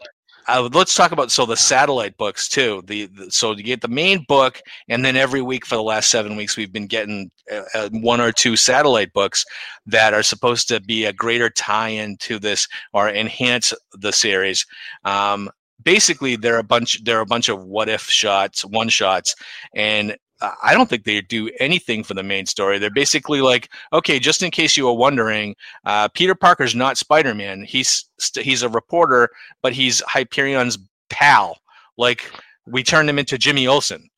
[0.49, 2.83] uh, let's talk about so the satellite books too.
[2.87, 6.11] The, the, so you get the main book, and then every week for the last
[6.11, 9.45] seven weeks, we've been getting uh, uh, one or two satellite books
[9.87, 14.67] that are supposed to be a greater tie-in to this or enhance the series.
[15.05, 15.51] Um,
[15.83, 17.03] basically, they're a bunch.
[17.05, 19.35] They're a bunch of what if shots, one shots,
[19.75, 20.17] and
[20.63, 22.79] I don't think they do anything for the main story.
[22.79, 27.35] They're basically like, okay, just in case you were wondering, uh, Peter Parker's not Spider
[27.35, 27.63] Man.
[27.65, 29.29] He's st- he's a reporter,
[29.63, 30.79] but he's Hyperion's
[31.11, 31.59] pal.
[31.97, 32.31] Like
[32.67, 34.09] we turned him into Jimmy Olsen,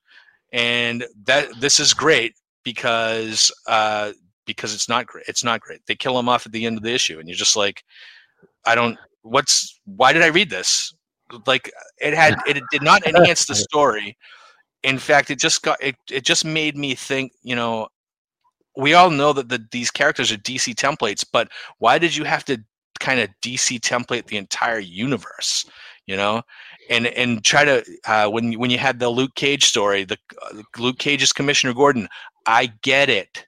[0.53, 4.13] and that this is great because uh,
[4.47, 5.25] because it's not great.
[5.29, 5.81] It's not great.
[5.87, 7.83] They kill him off at the end of the issue, and you're just like,
[8.65, 8.99] I don't.
[9.23, 10.95] What's why did I read this?
[11.47, 14.17] Like it had it did not enhance the story
[14.87, 15.97] in fact, it just got it.
[16.11, 17.33] It just made me think.
[17.43, 17.89] You know,
[18.77, 22.45] we all know that the, these characters are DC templates, but why did you have
[22.45, 22.63] to
[23.01, 25.69] kind of DC template the entire universe?
[26.07, 26.43] You know,
[26.89, 30.63] and and try to uh, when when you had the Luke Cage story, the uh,
[30.79, 32.09] Luke Cage's Commissioner Gordon.
[32.47, 33.45] I get it,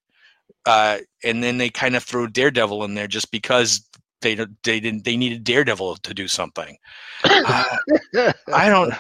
[0.67, 3.88] uh, and then they kind of threw Daredevil in there just because
[4.21, 6.77] they they didn't they needed Daredevil to do something.
[7.25, 7.77] Uh,
[8.53, 8.93] I don't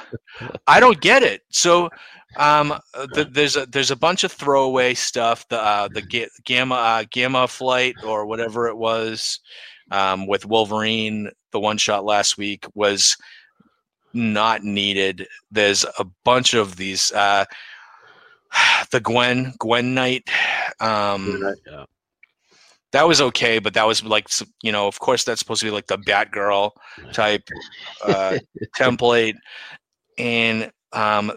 [0.66, 1.42] I don't get it.
[1.50, 1.90] So
[2.36, 5.48] um, the, there's a there's a bunch of throwaway stuff.
[5.48, 9.40] The uh, the ga- gamma uh, gamma flight or whatever it was
[9.90, 13.16] um, with Wolverine, the one shot last week was
[14.12, 15.26] not needed.
[15.50, 17.12] There's a bunch of these.
[17.12, 17.44] Uh,
[18.90, 20.28] the Gwen Gwen Knight.
[20.80, 21.84] Um, yeah.
[22.92, 24.28] That was okay, but that was like
[24.62, 26.70] you know, of course, that's supposed to be like the Batgirl
[27.12, 27.42] type
[28.04, 28.38] uh,
[28.78, 29.34] template,
[30.16, 31.32] and um,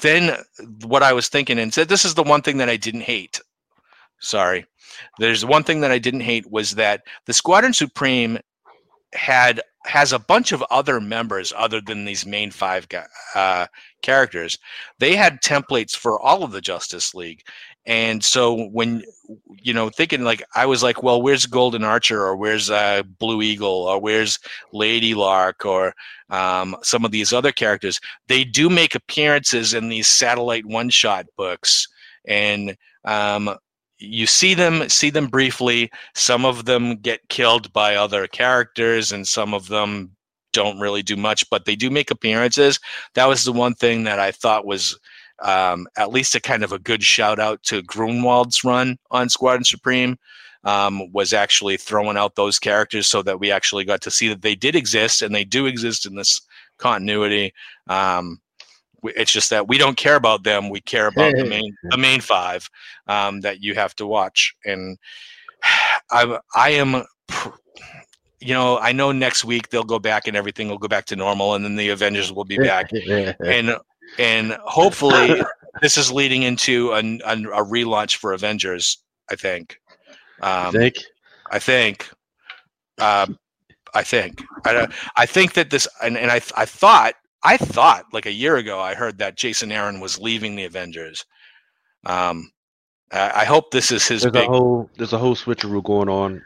[0.00, 0.36] then
[0.84, 3.40] what I was thinking and said this is the one thing that I didn't hate.
[4.20, 4.66] Sorry.
[5.18, 8.38] There's one thing that I didn't hate was that the Squadron Supreme
[9.14, 12.86] had has a bunch of other members other than these main five
[13.34, 13.66] uh,
[14.02, 14.58] characters.
[14.98, 17.42] They had templates for all of the Justice League,
[17.86, 19.02] and so when
[19.48, 23.42] you know thinking like I was like, well, where's Golden Archer or where's uh, Blue
[23.42, 24.38] Eagle or where's
[24.72, 25.94] Lady Lark or
[26.28, 27.98] um, some of these other characters?
[28.28, 31.88] They do make appearances in these satellite one shot books,
[32.26, 33.56] and um,
[33.98, 35.90] you see them see them briefly.
[36.14, 40.10] Some of them get killed by other characters, and some of them
[40.52, 42.78] don't really do much, but they do make appearances.
[43.14, 44.98] That was the one thing that I thought was
[45.42, 49.64] um, at least a kind of a good shout out to Gruenwald's run on Squadron
[49.64, 50.18] Supreme.
[50.62, 54.42] Um, was actually throwing out those characters so that we actually got to see that
[54.42, 56.42] they did exist and they do exist in this
[56.76, 57.54] continuity.
[57.88, 58.42] Um,
[59.02, 62.20] it's just that we don't care about them; we care about the main the main
[62.20, 62.68] five
[63.06, 64.54] um, that you have to watch.
[64.64, 64.98] And
[66.10, 67.04] I I am.
[68.42, 71.16] You know, I know next week they'll go back and everything will go back to
[71.16, 72.90] normal, and then the Avengers will be back.
[73.44, 73.76] and
[74.18, 75.42] and hopefully
[75.82, 78.98] this is leading into a, a, a, relaunch for Avengers.
[79.30, 79.78] I think
[80.42, 80.96] Um, think?
[81.50, 82.10] I think.
[82.98, 83.38] Um,
[83.94, 84.42] I think.
[84.64, 88.56] I, I think that this, and, and I, I thought, I thought like a year
[88.56, 91.24] ago, I heard that Jason Aaron was leaving the Avengers.
[92.06, 92.50] Um,
[93.12, 94.44] I, I hope this is his There's big.
[94.48, 96.42] a whole there's a whole switcheroo going on.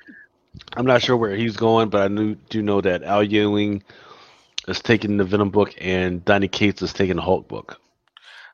[0.77, 3.83] I'm not sure where he's going, but I knew, do know that Al Ewing
[4.69, 7.79] is taking the Venom book and Donny Cates is taking the Hulk book.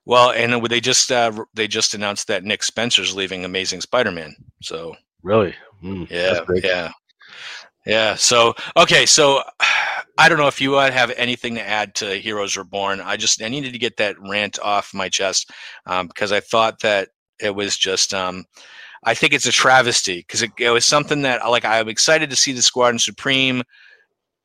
[0.05, 4.35] well, and they just uh, they just announced that Nick Spencer's leaving Amazing Spider-Man.
[4.63, 5.55] So Really?
[5.83, 6.91] Mm, yeah, yeah,
[7.87, 8.15] yeah.
[8.15, 9.43] So okay, so
[10.19, 13.01] I don't know if you uh, have anything to add to Heroes Reborn.
[13.01, 15.51] I just I needed to get that rant off my chest
[15.87, 17.09] um, because I thought that
[17.41, 18.15] it was just.
[18.15, 18.45] Um,
[19.03, 22.37] I think it's a travesty because it, it was something that like I'm excited to
[22.37, 23.63] see the Squadron Supreme,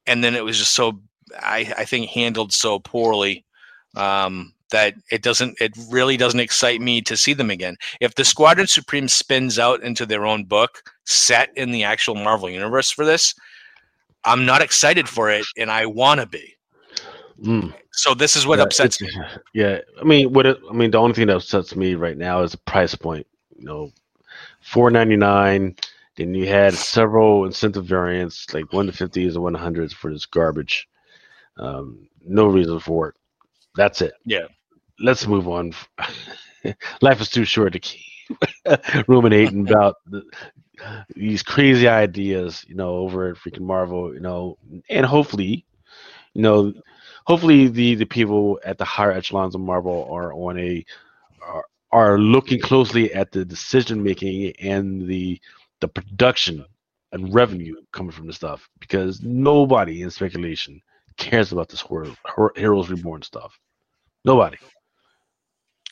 [0.08, 1.02] and then it was just so
[1.40, 3.46] I, I think handled so poorly
[3.96, 7.78] um, that it doesn't it really doesn't excite me to see them again.
[8.02, 12.50] If the Squadron Supreme spins out into their own book set in the actual Marvel
[12.50, 13.34] universe for this,
[14.24, 16.56] I'm not excited for it, and I want to be.
[17.42, 17.74] Mm.
[17.92, 19.10] So this is what Yeah, upsets me.
[19.54, 22.42] Yeah, I mean, what it, I mean, the only thing that upsets me right now
[22.42, 23.28] is the price point.
[23.58, 23.92] You know,
[24.62, 25.76] four ninety nine.
[26.18, 30.26] Then you had several incentive variants, like one to fifties and one hundreds for this
[30.26, 30.88] garbage.
[31.58, 33.16] Um, no reason for it.
[33.76, 34.14] That's it.
[34.26, 34.48] Yeah.
[35.00, 35.74] Let's move on.
[37.02, 38.02] Life is too short to keep
[39.08, 40.24] ruminating about the,
[41.16, 44.58] these crazy ideas, you know, over at freaking Marvel, you know,
[44.90, 45.66] and hopefully,
[46.34, 46.74] you know,
[47.26, 50.84] hopefully the the people at the higher echelons of Marvel are on a
[51.42, 55.40] are, are looking closely at the decision making and the
[55.82, 56.66] the production
[57.12, 60.82] and revenue coming from the stuff because nobody in speculation
[61.18, 63.58] cares about this horror, horror Heroes Reborn stuff.
[64.24, 64.58] Nobody.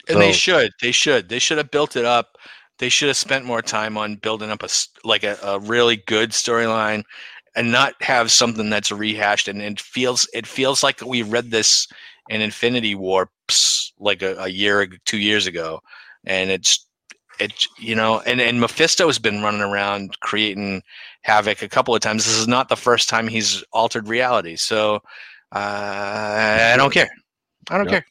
[0.09, 0.71] And they should.
[0.81, 1.29] They should.
[1.29, 2.37] They should have built it up.
[2.79, 4.69] They should have spent more time on building up a
[5.05, 7.03] like a, a really good storyline,
[7.55, 9.47] and not have something that's rehashed.
[9.47, 11.87] And it feels it feels like we read this
[12.29, 13.29] in Infinity War
[13.99, 15.79] like a, a year, two years ago,
[16.25, 16.85] and it's
[17.39, 18.21] it you know.
[18.21, 20.83] And and Mephisto has been running around creating
[21.21, 22.25] havoc a couple of times.
[22.25, 24.55] This is not the first time he's altered reality.
[24.55, 24.95] So
[25.53, 27.09] uh, I don't care.
[27.69, 27.91] I don't Yep.
[27.91, 28.05] care.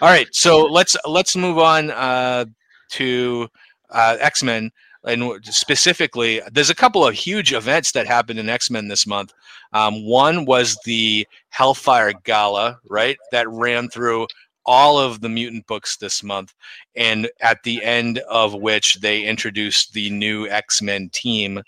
[0.00, 2.44] All right, so let's let's move on uh,
[2.90, 3.48] to
[3.90, 4.70] uh, X Men,
[5.04, 9.32] and specifically, there's a couple of huge events that happened in X Men this month.
[9.72, 13.16] Um, one was the Hellfire Gala, right?
[13.32, 14.26] That ran through
[14.66, 16.54] all of the mutant books this month,
[16.96, 21.62] and at the end of which they introduced the new X Men team,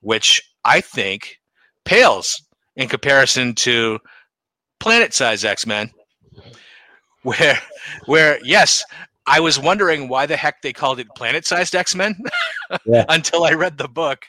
[0.00, 1.38] which I think
[1.84, 2.42] pales
[2.76, 3.98] in comparison to
[4.80, 5.90] Planet Size X Men
[7.24, 7.58] where
[8.06, 8.84] where yes
[9.26, 12.14] i was wondering why the heck they called it planet sized x-men
[12.86, 13.04] Yeah.
[13.08, 14.24] until i read the book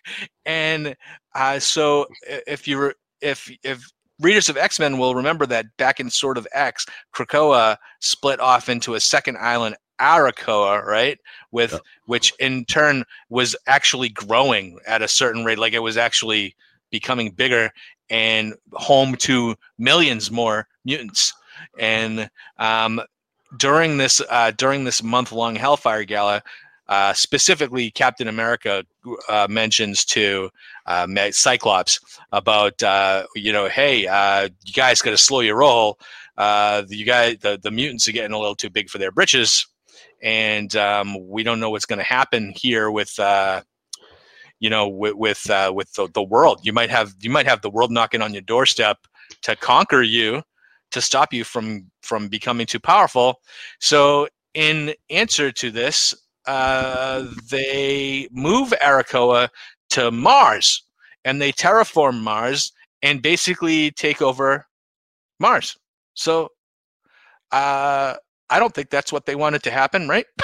[0.45, 0.95] and
[1.35, 2.07] uh, so
[2.47, 3.85] if you were if if
[4.19, 8.95] readers of x-men will remember that back in sword of x krakoa split off into
[8.95, 11.19] a second island arakoa right
[11.51, 11.81] with Yep.
[12.05, 16.55] which in turn was actually growing at a certain rate like it was actually
[16.91, 17.71] becoming bigger
[18.09, 21.33] and home to millions more mutants
[21.79, 23.01] and um,
[23.57, 26.43] during this uh, during this month long Hellfire Gala,
[26.87, 28.85] uh, specifically Captain America
[29.29, 30.49] uh, mentions to
[30.85, 31.99] uh, Cyclops
[32.31, 35.99] about uh, you know, hey, uh, you guys got to slow your roll.
[36.37, 39.65] You guys, the the mutants are getting a little too big for their britches,
[40.21, 43.19] and um, we don't know what's going to happen here with.
[44.59, 47.69] You know, with with, with the, the world, you might have you might have the
[47.69, 48.97] world knocking on your doorstep
[49.41, 50.41] to conquer you,
[50.91, 53.41] to stop you from from becoming too powerful.
[53.79, 56.15] So, in answer to this,
[56.47, 59.49] uh, they move Arakoa
[59.91, 60.83] to Mars,
[61.23, 62.71] and they terraform Mars
[63.01, 64.65] and basically take over
[65.39, 65.77] Mars.
[66.13, 66.49] So,
[67.51, 68.15] uh,
[68.49, 70.25] I don't think that's what they wanted to happen, right?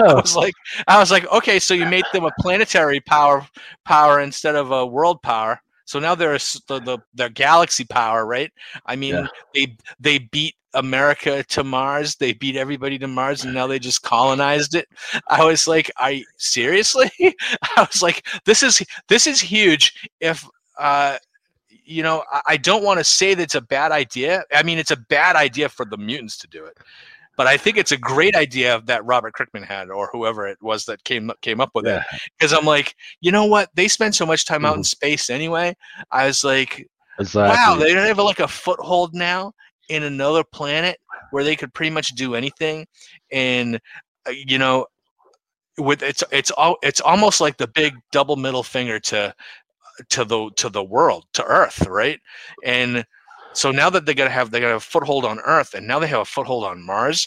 [0.00, 0.54] I was like,
[0.88, 3.46] I was like, okay, so you made them a planetary power
[3.84, 5.60] power instead of a world power.
[5.84, 8.50] So now they're a s- the, the the galaxy power, right?
[8.86, 9.26] I mean, Yeah.
[9.54, 12.16] they they beat America to Mars.
[12.16, 14.88] They beat everybody to Mars, and now they just colonized it.
[15.28, 17.10] I was like, I seriously?
[17.76, 20.08] I was like, this is this is huge.
[20.20, 20.46] If
[20.78, 21.18] uh,
[21.86, 24.42] you know, I, I don't want to say that it's a bad idea.
[24.52, 26.76] I mean, it's a bad idea for the mutants to do it,
[27.36, 30.84] but I think it's a great idea that Robert Crickman had, or whoever it was
[30.84, 32.02] that came came up with it.
[32.38, 33.70] Because I'm like, you know what?
[33.74, 35.76] They spend so much time out in space anyway.
[36.10, 37.56] I was like, Exactly.
[37.56, 39.52] wow, they have like a foothold now
[39.88, 40.98] in another planet
[41.30, 42.86] where they could pretty much do anything.
[43.32, 43.80] And
[44.26, 44.86] uh, you know,
[45.78, 49.34] with it's it's all it's almost like the big double middle finger to
[50.10, 52.20] to the to the world to Earth, right?
[52.64, 53.04] And
[53.54, 56.06] so now that they're gonna have they got a foothold on Earth, and now they
[56.08, 57.26] have a foothold on Mars.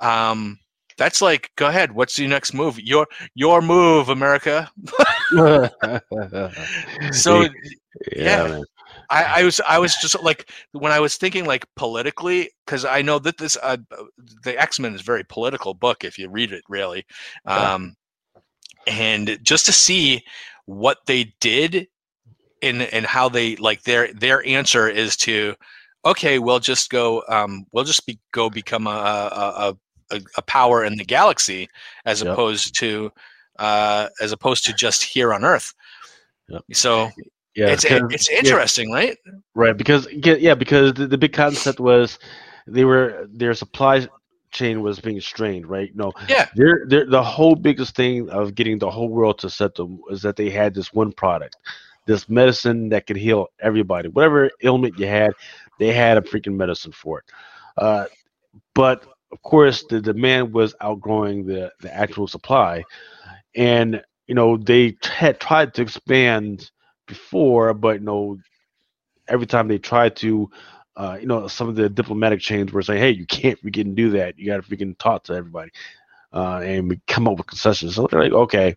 [0.00, 0.58] Um,
[0.98, 1.92] that's like, go ahead.
[1.92, 2.78] What's your next move?
[2.80, 4.70] Your your move, America.
[7.12, 7.48] so yeah,
[8.16, 8.60] yeah
[9.10, 13.00] I, I, was I was just like when I was thinking like politically because I
[13.00, 13.78] know that this uh,
[14.42, 17.06] the X Men is a very political book if you read it really,
[17.46, 17.94] um,
[18.86, 20.24] and just to see
[20.66, 21.88] what they did
[22.62, 25.54] and and how they like their their answer is to
[26.04, 29.76] okay we'll just go um, we'll just be go become a a,
[30.10, 31.68] a, a power in the galaxy
[32.04, 32.32] as yep.
[32.32, 33.10] opposed to
[33.58, 35.74] uh, as opposed to just here on Earth.
[36.48, 36.62] Yep.
[36.72, 37.10] So
[37.54, 39.18] yeah, it's it's interesting, yeah, right?
[39.54, 42.18] Right, because yeah, because the, the big concept was
[42.66, 44.08] they were their supply
[44.50, 45.94] chain was being strained, right?
[45.94, 49.74] No, yeah, they're, they're, the whole biggest thing of getting the whole world to set
[49.74, 51.56] them is that they had this one product,
[52.08, 55.34] this medicine that could heal everybody, whatever ailment you had,
[55.78, 57.26] they had a freaking medicine for it.
[57.76, 58.06] Uh,
[58.74, 62.82] but of course, the demand was outgrowing the the actual supply,
[63.54, 66.70] and you know they had tried to expand
[67.06, 68.38] before, but you know,
[69.28, 70.50] every time they tried to,
[70.96, 74.10] uh, you know, some of the diplomatic chains were saying, "Hey, you can't freaking do
[74.10, 74.38] that.
[74.38, 75.70] You got to freaking talk to everybody,"
[76.32, 77.96] uh, and we come up with concessions.
[77.96, 78.76] So they're like, "Okay,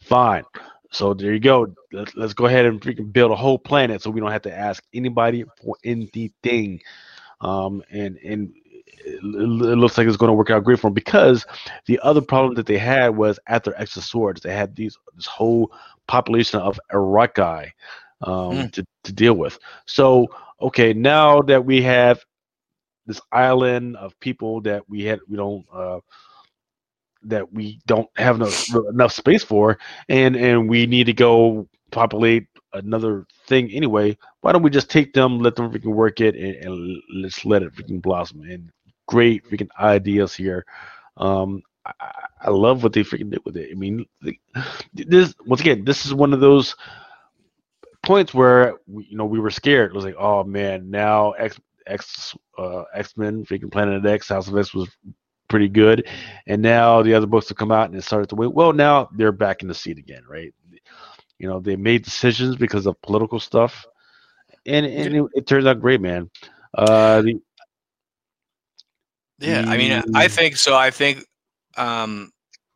[0.00, 0.44] fine."
[0.90, 1.74] So there you go.
[1.92, 4.56] Let's, let's go ahead and freaking build a whole planet, so we don't have to
[4.56, 6.80] ask anybody for anything.
[7.40, 8.52] Um, and and
[9.04, 11.46] it, looks like it's going to work out great for them because
[11.86, 14.96] the other problem that they had was at their X of Swords, they had these
[15.14, 15.72] this whole
[16.06, 17.70] population of Arakai
[18.22, 18.72] um, mm.
[18.72, 19.58] to, to deal with.
[19.86, 20.26] So,
[20.60, 22.24] okay, now that we have
[23.06, 26.00] this island of people that we had, we don't, uh,
[27.22, 32.46] that we don't have enough, enough space for, and and we need to go populate
[32.74, 34.16] another thing anyway.
[34.40, 37.62] Why don't we just take them, let them freaking work it, and, and let's let
[37.62, 38.42] it freaking blossom?
[38.42, 38.70] And
[39.06, 40.64] great freaking ideas here.
[41.16, 42.12] Um, I,
[42.42, 43.70] I love what they freaking did with it.
[43.70, 44.06] I mean,
[44.92, 46.76] this once again, this is one of those
[48.04, 49.90] points where we, you know we were scared.
[49.90, 54.48] It was like, oh man, now X X uh, X Men, freaking Planet X, House
[54.48, 54.88] of X was
[55.48, 56.06] pretty good,
[56.46, 58.52] and now the other books have come out and it started to win.
[58.52, 60.54] Well, now they're back in the seat again, right?
[61.38, 63.86] You know, they made decisions because of political stuff,
[64.66, 66.30] and and it, it turns out great, man.
[66.74, 67.40] Uh, the,
[69.38, 70.76] yeah, I mean, I think so.
[70.76, 71.24] I think
[71.76, 72.32] um,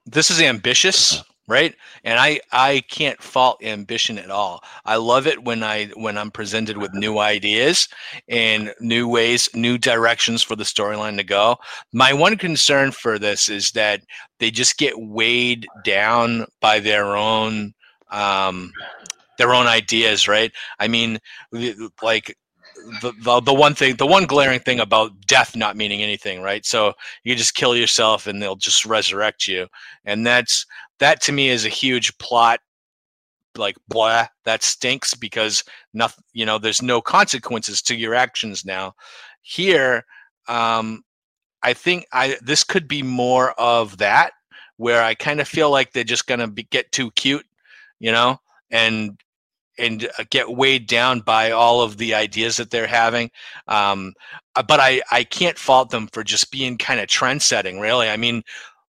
[0.06, 1.74] this is ambitious right?
[2.04, 4.62] And i i can't fault ambition at all.
[4.84, 7.88] I love it when i when i'm presented with new ideas
[8.28, 11.56] and new ways new directions for the storyline to go.
[11.92, 14.02] My one concern for this is that
[14.38, 17.74] they just get weighed down by their own
[18.10, 18.72] um
[19.38, 20.52] their own ideas right?
[20.78, 21.18] I mean
[22.02, 22.36] like
[23.00, 26.64] the, the, one thing the one glaring thing about death not meaning anything right?
[26.64, 26.92] So
[27.24, 29.66] you just kill yourself and they'll just resurrect you.
[30.04, 30.66] And that's
[30.98, 32.60] that to me is a huge plot
[33.56, 35.62] like blah that stinks because
[35.92, 38.94] nothing you know there's no consequences to your actions now.
[39.42, 40.04] Here
[40.48, 41.04] um
[41.62, 44.32] i think i this could be more of that
[44.76, 47.46] where i kind of feel like they're just gonna be, get too cute
[48.02, 48.38] you know?
[48.70, 49.18] And
[49.82, 53.30] and uh, get weighed down by all of the ideas that they're having.
[53.68, 54.14] Um,
[54.54, 58.08] uh, but I, I can't fault them for just being kind of trend setting, really.
[58.08, 58.42] I mean,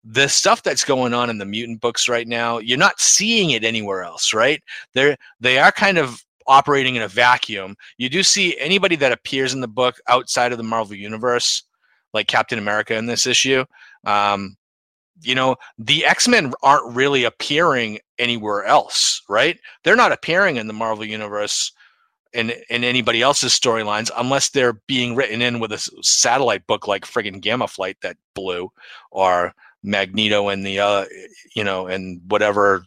[0.03, 3.63] the stuff that's going on in the mutant books right now, you're not seeing it
[3.63, 4.61] anywhere else, right?
[4.93, 7.75] They're they are kind of operating in a vacuum.
[7.97, 11.63] You do see anybody that appears in the book outside of the Marvel universe,
[12.13, 13.63] like Captain America in this issue.
[14.05, 14.57] Um,
[15.21, 19.59] you know, the X Men aren't really appearing anywhere else, right?
[19.83, 21.71] They're not appearing in the Marvel universe
[22.33, 27.05] in in anybody else's storylines unless they're being written in with a satellite book like
[27.05, 28.71] friggin' Gamma Flight that blew,
[29.11, 29.53] or
[29.83, 31.05] Magneto and the uh,
[31.55, 32.85] you know, and whatever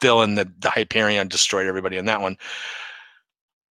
[0.00, 2.36] villain that the Hyperion destroyed everybody in that one.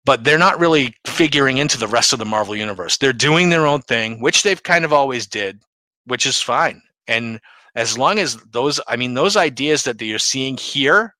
[0.03, 2.97] But they're not really figuring into the rest of the Marvel universe.
[2.97, 5.61] They're doing their own thing, which they've kind of always did,
[6.05, 6.81] which is fine.
[7.07, 7.39] And
[7.75, 11.15] as long as those, I mean, those ideas that you're seeing here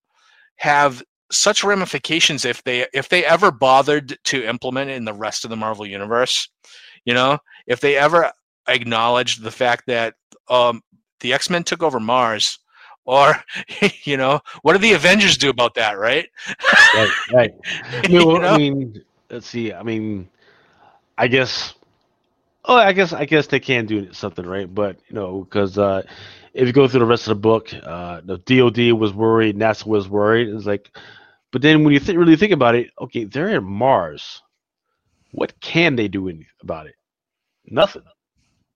[0.56, 5.50] have such ramifications if they if they ever bothered to implement in the rest of
[5.50, 6.48] the Marvel universe,
[7.04, 8.30] you know, if they ever
[8.68, 10.14] acknowledged the fact that
[10.48, 10.82] um,
[11.20, 12.58] the X Men took over Mars,
[13.04, 13.34] or
[14.04, 16.28] you know, what do the Avengers do about that, right?
[16.94, 17.54] right, right.
[18.08, 19.72] Mean, well, I mean, let's see.
[19.72, 20.28] I mean,
[21.18, 21.74] I guess
[22.64, 24.72] Oh, I guess I guess they can do something, right?
[24.72, 26.02] But you know, because uh,
[26.54, 29.86] if you go through the rest of the book, uh, the DoD was worried, NASA
[29.86, 30.48] was worried.
[30.48, 30.90] It's like,
[31.52, 34.42] but then when you th- really think about it, okay, they're in Mars.
[35.32, 36.94] What can they do in, about it?
[37.66, 38.02] Nothing.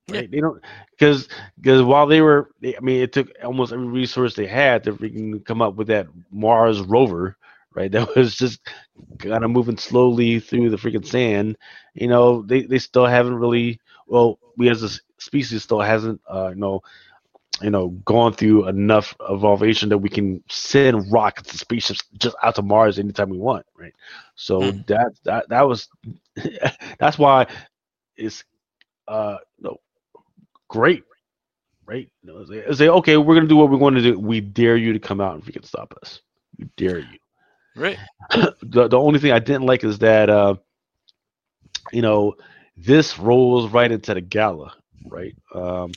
[0.08, 0.22] Right?
[0.22, 0.28] Yeah.
[0.30, 0.62] They don't
[0.92, 4.92] because because while they were, I mean, it took almost every resource they had to
[4.94, 7.36] freaking come up with that Mars rover,
[7.76, 7.92] right?
[7.96, 8.60] That was just
[9.18, 11.56] kind of moving slowly through the freaking sand.
[11.94, 13.78] You know, they they still haven't really.
[14.08, 16.82] Well, we as a species still hasn't, uh, you know,
[17.62, 22.54] you know, gone through enough evolution that we can send rockets and spaceships just out
[22.56, 23.94] to Mars anytime we want, right?
[24.34, 24.86] So mm.
[24.86, 25.88] that that that was
[26.98, 27.46] that's why
[28.16, 28.44] it's
[29.08, 29.78] uh no
[30.68, 31.04] great,
[31.86, 32.08] right?
[32.22, 34.18] You know, say, say, okay, we're gonna do what we want to do.
[34.18, 36.20] We dare you to come out and can stop us.
[36.58, 37.18] We dare you.
[37.76, 37.98] Right.
[38.62, 40.56] the the only thing I didn't like is that uh,
[41.92, 42.34] you know,
[42.76, 44.74] this rolls right into the gala,
[45.06, 45.34] right?
[45.54, 45.92] Um,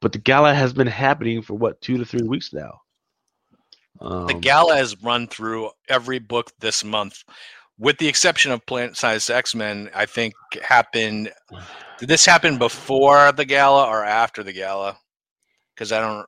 [0.00, 2.80] but the gala has been happening for what two to three weeks now.
[4.00, 7.24] Um, the gala has run through every book this month,
[7.78, 9.90] with the exception of Planet Size X Men.
[9.94, 11.32] I think happened.
[11.98, 14.98] Did this happen before the gala or after the gala?
[15.74, 16.26] Because I don't.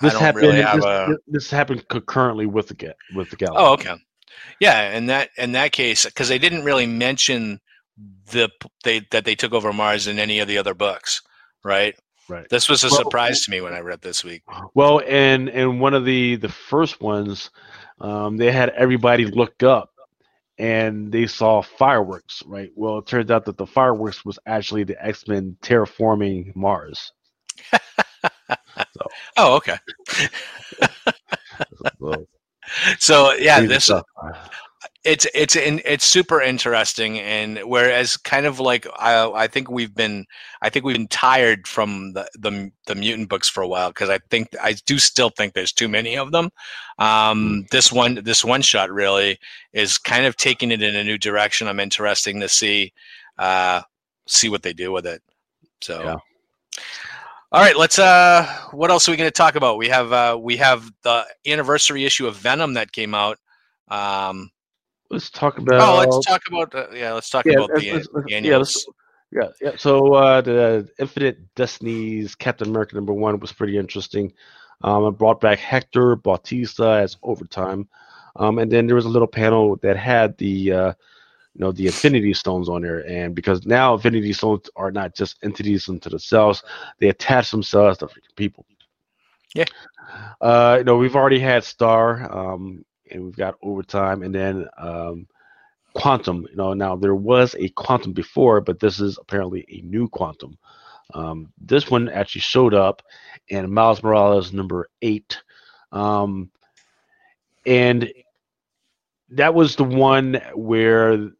[0.00, 0.42] This happened.
[0.42, 1.08] Really this, a...
[1.26, 3.54] this, happened concurrently with the with the gala.
[3.56, 3.94] Oh, okay.
[4.60, 7.60] Yeah, in that in that case, because they didn't really mention
[8.30, 8.50] the
[8.82, 11.22] they that they took over Mars in any of the other books,
[11.62, 11.96] right?
[12.28, 12.48] Right.
[12.48, 14.42] This was a well, surprise to me when I read this week.
[14.74, 17.50] Well, and and one of the the first ones,
[18.00, 19.90] um, they had everybody look up,
[20.58, 22.42] and they saw fireworks.
[22.46, 22.70] Right.
[22.74, 27.12] Well, it turns out that the fireworks was actually the X Men terraforming Mars.
[28.76, 29.06] so.
[29.36, 29.76] Oh, okay.
[32.98, 33.90] so, yeah, this.
[35.02, 39.94] It's it's in, it's super interesting and whereas kind of like I, I think we've
[39.94, 40.24] been
[40.62, 44.08] I think we've been tired from the the, the mutant books for a while because
[44.08, 46.48] I think I do still think there's too many of them.
[46.98, 49.38] Um, this one this one shot really
[49.74, 51.68] is kind of taking it in a new direction.
[51.68, 52.94] I'm interesting to see
[53.38, 53.82] uh,
[54.26, 55.20] see what they do with it.
[55.82, 56.02] So.
[56.02, 56.16] Yeah.
[57.54, 58.00] All right, let's.
[58.00, 59.78] Uh, what else are we going to talk about?
[59.78, 63.38] We have uh, we have the anniversary issue of Venom that came out.
[63.86, 64.50] Um,
[65.08, 65.80] let's talk about.
[65.80, 66.74] Oh, let's talk about.
[66.74, 68.84] Uh, yeah, let's talk yeah, about let's, the, let's, the annuals.
[69.30, 69.76] Yeah, yeah, yeah.
[69.76, 74.32] So uh, the Infinite Destinies Captain America number one was pretty interesting.
[74.82, 77.88] Um, I brought back Hector Bautista as overtime,
[78.34, 80.72] um, and then there was a little panel that had the.
[80.72, 80.92] Uh,
[81.54, 85.38] you know the infinity stones on there and because now infinity stones are not just
[85.42, 86.62] entities unto themselves
[86.98, 88.66] they attach themselves to people
[89.54, 89.64] yeah
[90.40, 95.26] uh you know we've already had star um and we've got overtime, and then um,
[95.94, 96.46] quantum.
[96.50, 100.58] You know, now there was a quantum before, but this is apparently a new quantum.
[101.14, 103.02] Um, this one actually showed up
[103.48, 105.40] in Miles Morales number eight,
[105.92, 106.50] um,
[107.66, 108.12] and
[109.30, 111.30] that was the one where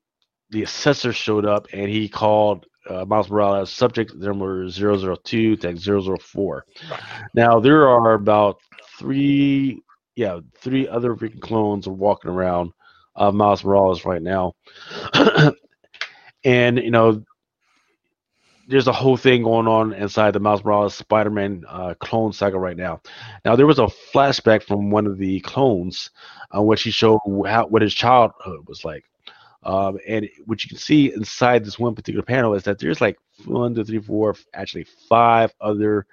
[0.54, 6.64] the assessor showed up and he called uh, Miles Morales subject number 002 tag 004.
[7.34, 8.60] Now there are about
[8.98, 9.82] three
[10.16, 12.72] yeah, three other freaking clones are walking around
[13.16, 14.52] of Miles Morales right now.
[16.44, 17.24] and, you know,
[18.68, 22.76] there's a whole thing going on inside the Miles Morales Spider-Man uh, clone saga right
[22.76, 23.00] now.
[23.44, 26.10] Now there was a flashback from one of the clones,
[26.56, 29.04] uh, which he showed how, what his childhood was like.
[29.64, 33.18] Um, and what you can see inside this one particular panel is that there's like
[33.46, 36.06] one, two, three, four, actually five other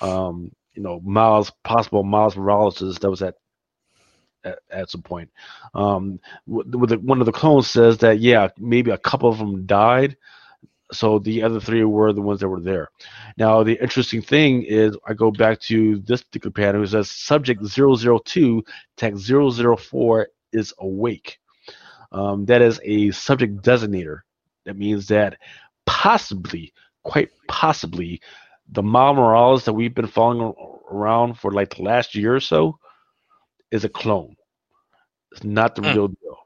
[0.00, 3.34] um, you know Miles possible Miles Morales that was at
[4.44, 5.30] at, at some point.
[5.74, 9.66] Um, with the, one of the clones says that yeah, maybe a couple of them
[9.66, 10.16] died,
[10.92, 12.88] so the other three were the ones that were there.
[13.36, 16.82] Now the interesting thing is I go back to this particular panel.
[16.82, 18.64] It says subject 002
[18.96, 21.38] text 004 is awake.
[22.12, 24.20] Um, that is a subject designator.
[24.64, 25.38] That means that
[25.86, 28.20] possibly, quite possibly,
[28.70, 30.54] the Miles Morales that we've been following
[30.90, 32.78] around for like the last year or so
[33.70, 34.36] is a clone.
[35.32, 35.94] It's not the mm.
[35.94, 36.38] real deal.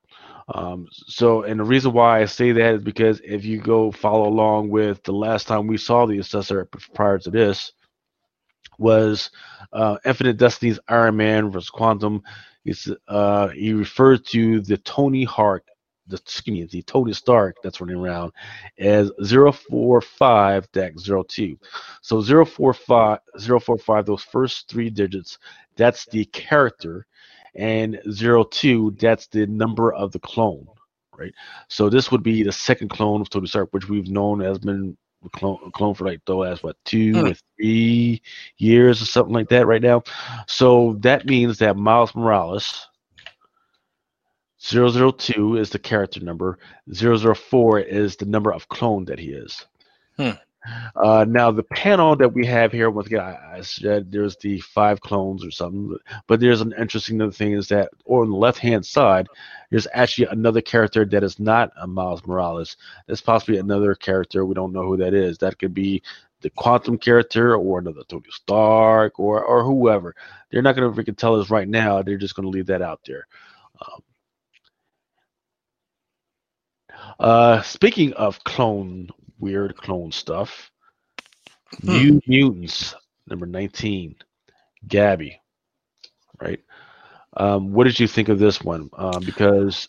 [0.48, 4.28] Um, so, and the reason why I say that is because if you go follow
[4.28, 7.72] along with the last time we saw the assessor prior to this
[8.78, 9.30] was
[9.72, 12.22] uh, Infinite Destinies Iron Man versus Quantum.
[12.64, 15.62] He's, uh, he refers to the Tony Hawk
[16.12, 18.32] the excuse me, the Tony Stark that's running around
[18.78, 21.58] as 045 02.
[22.00, 25.38] So 045, 045, those first three digits,
[25.76, 27.06] that's the character,
[27.54, 30.66] and 02, that's the number of the clone,
[31.16, 31.32] right?
[31.68, 34.96] So this would be the second clone of Tony Stark, which we've known has been
[35.30, 37.26] clone, clone for like the last what two Hmm.
[37.26, 38.22] or three
[38.58, 40.02] years or something like that right now.
[40.46, 42.86] So that means that Miles Morales
[44.58, 46.58] 002 is the character number.
[46.92, 49.66] 004 is the number of clone that he is.
[50.16, 50.30] Hmm.
[50.94, 54.60] Uh, now the panel that we have here, once again, I, I said there's the
[54.60, 55.96] five clones or something,
[56.26, 59.28] but there's an interesting other thing is that on the left hand side,
[59.70, 62.76] there's actually another character that is not a Miles Morales.
[63.06, 65.38] There's possibly another character we don't know who that is.
[65.38, 66.02] That could be
[66.42, 70.14] the Quantum character or another Tony Stark or or whoever.
[70.50, 72.02] They're not going to freaking tell us right now.
[72.02, 73.26] They're just going to leave that out there.
[73.80, 74.02] Um,
[77.18, 79.08] uh, speaking of clone,
[79.42, 80.70] weird clone stuff,
[81.86, 82.06] Hmm.
[82.08, 82.94] New Mutants
[83.28, 84.16] number nineteen,
[84.88, 85.40] Gabby,
[86.40, 86.60] right?
[87.36, 88.90] Um, what did you think of this one?
[88.98, 89.88] Um, because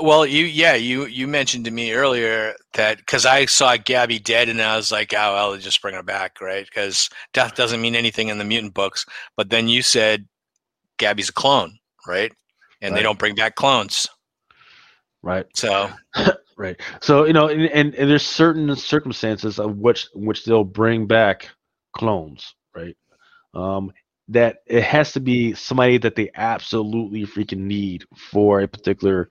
[0.00, 4.48] Well, you yeah, you you mentioned to me earlier that because I saw Gabby dead
[4.48, 6.64] and I was like, oh, well, just bring her back, right?
[6.64, 9.06] Because death doesn't mean anything in the mutant books.
[9.36, 10.26] But then you said
[10.98, 12.32] Gabby's a clone, right?
[12.82, 14.08] And they don't bring back clones.
[15.24, 15.90] Right, So
[16.56, 16.80] right.
[17.00, 21.50] So you know, and, and, and there's certain circumstances of which which they'll bring back
[21.92, 22.96] clones, right?
[23.54, 23.92] Um,
[24.28, 29.30] that it has to be somebody that they absolutely freaking need for a particular,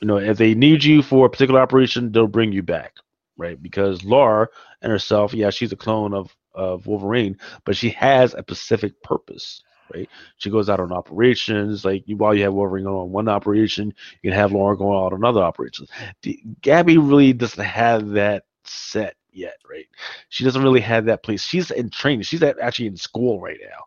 [0.00, 2.94] you know, if they need you for a particular operation, they'll bring you back,
[3.36, 3.62] right?
[3.62, 4.48] Because Laura
[4.82, 9.62] and herself, yeah, she's a clone of of Wolverine, but she has a specific purpose,
[9.94, 10.08] right?
[10.38, 13.92] She goes out on operations, like you, while you have Wolverine going on one operation,
[14.22, 15.86] you can have Laura going out on another operation.
[16.22, 19.86] The, Gabby really doesn't have that set yet, right?
[20.28, 21.44] She doesn't really have that place.
[21.44, 22.22] She's in training.
[22.22, 23.84] She's at, actually in school right now.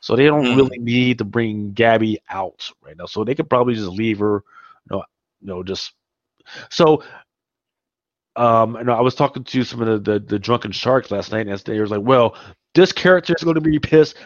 [0.00, 0.54] So they don't Mhm.
[0.54, 3.06] really need to bring Gabby out right now.
[3.06, 4.42] So they could probably just leave her,
[4.90, 5.04] you know,
[5.40, 5.92] you know just
[6.70, 7.02] so
[8.36, 11.46] um and I was talking to some of the, the, the drunken sharks last night
[11.46, 12.36] and they were like, well,
[12.74, 14.16] this character is gonna be pissed,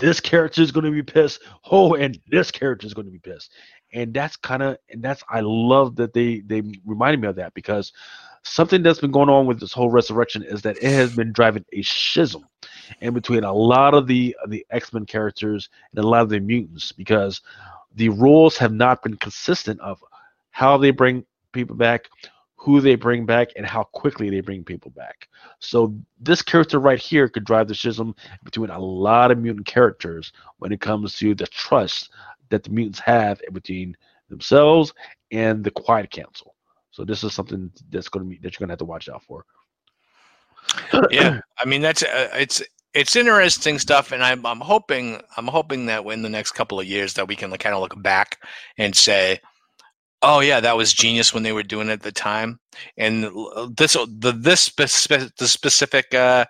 [0.00, 3.52] this character is gonna be pissed, oh, and this character is gonna be pissed.
[3.92, 7.54] And that's kind of and that's I love that they they reminded me of that
[7.54, 7.92] because
[8.42, 11.64] something that's been going on with this whole resurrection is that it has been driving
[11.72, 12.46] a schism
[13.00, 16.92] in between a lot of the the X-Men characters and a lot of the mutants
[16.92, 17.40] because
[17.96, 20.02] the rules have not been consistent of
[20.50, 22.08] how they bring people back,
[22.60, 25.28] who they bring back, and how quickly they bring people back.
[25.60, 30.30] So this character right here could drive the schism between a lot of mutant characters
[30.58, 32.10] when it comes to the trust
[32.50, 33.96] that the mutants have between
[34.28, 34.92] themselves
[35.32, 36.54] and the Quiet Council.
[36.90, 39.08] So this is something that's going to be that you're going to have to watch
[39.08, 39.46] out for.
[41.10, 45.86] yeah, I mean that's uh, it's it's interesting stuff, and I'm I'm hoping I'm hoping
[45.86, 48.42] that in the next couple of years that we can kind of look back
[48.76, 49.40] and say,
[50.22, 52.58] oh yeah, that was genius when they were doing it at the time,
[52.96, 53.24] and
[53.76, 56.44] this the this spec- the specific uh,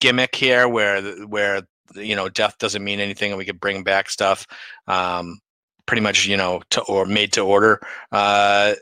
[0.00, 1.62] gimmick here where where
[1.94, 4.46] you know death doesn't mean anything and we could bring back stuff
[4.86, 5.38] um,
[5.86, 7.80] pretty much you know to or made to order
[8.12, 8.74] uh,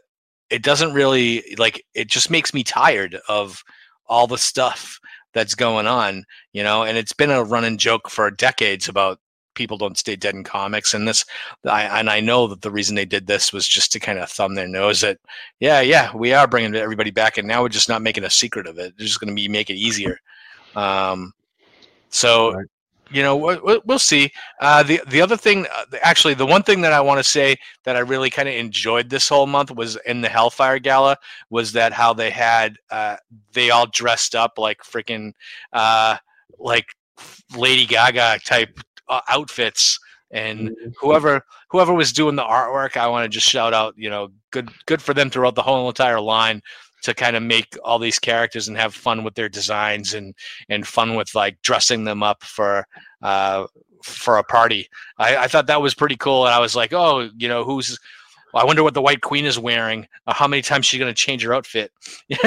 [0.50, 3.62] it doesn't really like it just makes me tired of
[4.06, 4.98] all the stuff
[5.32, 9.18] that's going on you know and it's been a running joke for decades about
[9.54, 11.24] people don't stay dead in comics and this.
[11.66, 14.30] I, and i know that the reason they did this was just to kind of
[14.30, 15.18] thumb their nose at
[15.60, 18.66] yeah yeah we are bringing everybody back and now we're just not making a secret
[18.66, 18.94] of it.
[18.96, 20.18] They're just going to be make it easier.
[20.76, 21.32] Um,
[22.10, 22.52] so
[23.10, 24.30] you know we- we- we'll see.
[24.60, 27.54] Uh, the the other thing uh, actually the one thing that i want to say
[27.84, 31.16] that i really kind of enjoyed this whole month was in the hellfire gala
[31.50, 33.16] was that how they had uh,
[33.52, 35.32] they all dressed up like freaking
[35.74, 36.16] uh,
[36.58, 36.86] like
[37.56, 39.98] lady gaga type uh, outfits
[40.30, 44.28] and whoever whoever was doing the artwork i want to just shout out you know
[44.50, 46.60] good good for them throughout the whole entire line
[47.02, 50.34] to kind of make all these characters and have fun with their designs and
[50.68, 52.86] and fun with like dressing them up for
[53.22, 53.66] uh
[54.02, 54.88] for a party
[55.18, 57.98] i, I thought that was pretty cool and i was like oh you know who's
[58.54, 60.06] I wonder what the White Queen is wearing.
[60.28, 61.90] How many times she's going to change her outfit?
[62.28, 62.38] you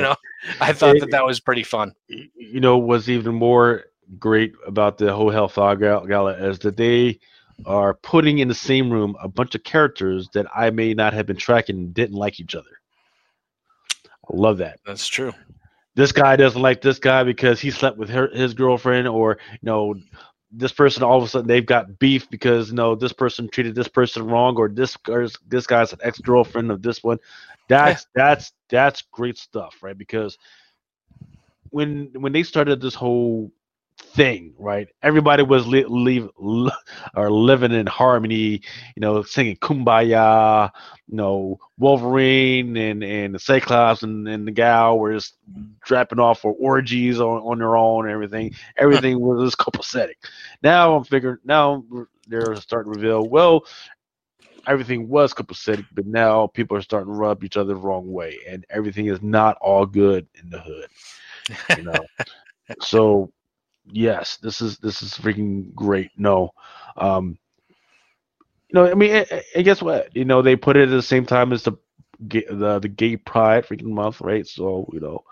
[0.00, 0.14] know,
[0.60, 1.92] I thought that that was pretty fun.
[2.08, 3.86] you know was even more
[4.18, 7.18] great about the whole Gal- Gala is that they
[7.64, 11.26] are putting in the same room a bunch of characters that I may not have
[11.26, 12.80] been tracking and didn't like each other.
[14.30, 14.80] I love that.
[14.84, 15.32] That's true.
[15.94, 19.58] This guy doesn't like this guy because he slept with her his girlfriend, or you
[19.62, 19.94] know,
[20.50, 23.74] this person all of a sudden they've got beef because you know this person treated
[23.74, 27.18] this person wrong, or this guy's this guy's an ex girlfriend of this one.
[27.68, 29.96] That's that's that's great stuff, right?
[29.96, 30.36] Because
[31.70, 33.50] when when they started this whole
[33.98, 34.88] thing, right?
[35.02, 36.70] Everybody was li- leave, li-
[37.14, 38.60] or living in harmony,
[38.94, 40.70] you know, singing "Kumbaya."
[41.08, 45.36] You know, Wolverine and and the Cyclops and, and the gal were just
[45.84, 48.52] dropping off for orgies on, on their own and everything.
[48.76, 50.14] Everything was just copacetic.
[50.62, 51.38] Now I'm figuring.
[51.44, 51.84] Now
[52.26, 53.28] they're starting to reveal.
[53.28, 53.64] Well,
[54.66, 58.38] everything was copacetic, but now people are starting to rub each other the wrong way,
[58.48, 60.88] and everything is not all good in the hood.
[61.74, 62.06] You know.
[62.80, 63.32] so
[63.90, 66.10] yes, this is this is freaking great.
[66.16, 66.50] No,
[66.96, 67.38] um,
[68.68, 69.24] you know, I mean,
[69.56, 70.14] I, guess what?
[70.14, 71.72] You know, they put it at the same time as the
[72.18, 74.46] the the gay pride freaking month, right?
[74.46, 75.24] So you know,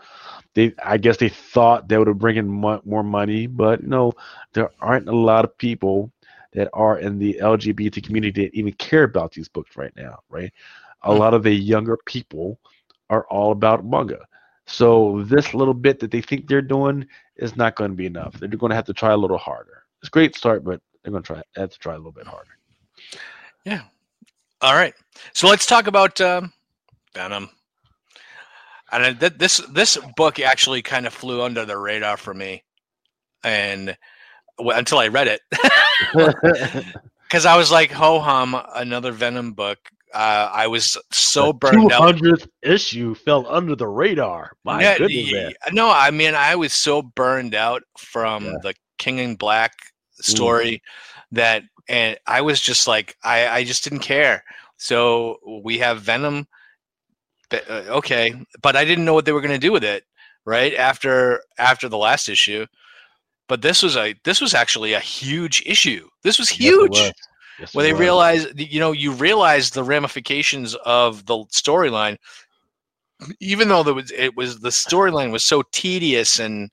[0.55, 3.89] they I guess they thought they would have bring in mo- more money, but you
[3.89, 4.13] know,
[4.53, 6.13] there aren't a lot of people
[6.53, 10.53] that are in the LGBT community that even care about these books right now, right?
[11.03, 11.19] A mm-hmm.
[11.19, 12.59] lot of the younger people
[13.11, 14.25] are all about manga.
[14.67, 17.07] So this little bit that they think they're doing
[17.37, 18.35] is not going to be enough.
[18.35, 19.85] They're going to have to try a little harder.
[20.01, 22.27] It's a great start, but they're going to try have to try a little bit
[22.27, 22.57] harder.
[23.65, 23.83] Yeah.
[24.61, 24.95] All right.
[25.33, 26.53] So let's talk about um,
[27.15, 27.51] Venom.
[28.93, 32.63] And th- this this book actually kind of flew under the radar for me,
[33.43, 33.97] and
[34.59, 35.41] well, until I read it,
[37.23, 39.79] because I was like, "Ho hum, another Venom book."
[40.15, 42.49] Uh, I was so the burned 200th out.
[42.63, 44.53] issue fell under the radar.
[44.65, 45.53] My yeah, goodness, man.
[45.73, 48.53] No, I mean, I was so burned out from yeah.
[48.63, 49.73] the King in Black
[50.13, 50.81] story mm.
[51.33, 54.45] that, and I was just like, I, I just didn't care.
[54.77, 56.47] So we have Venom.
[57.51, 60.05] Uh, okay, but I didn't know what they were going to do with it.
[60.47, 62.67] Right after after the last issue,
[63.49, 66.09] but this was a this was actually a huge issue.
[66.23, 66.97] This was huge.
[66.97, 67.13] Yes,
[67.59, 72.17] Yes, where they realize, you know, you realize the ramifications of the storyline,
[73.41, 76.71] even though there was, it was the storyline was so tedious and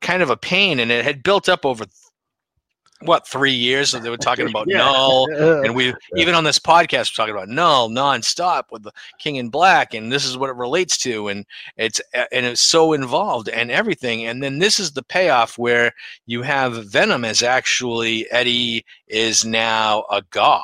[0.00, 1.84] kind of a pain, and it had built up over
[3.04, 4.78] what three years so they were talking about yeah.
[4.78, 5.28] Knull
[5.64, 5.94] and we yeah.
[6.16, 10.10] even on this podcast we're talking about Knull nonstop with the king in black and
[10.10, 11.44] this is what it relates to and
[11.76, 15.92] it's and it's so involved and everything and then this is the payoff where
[16.26, 20.62] you have venom as actually eddie is now a god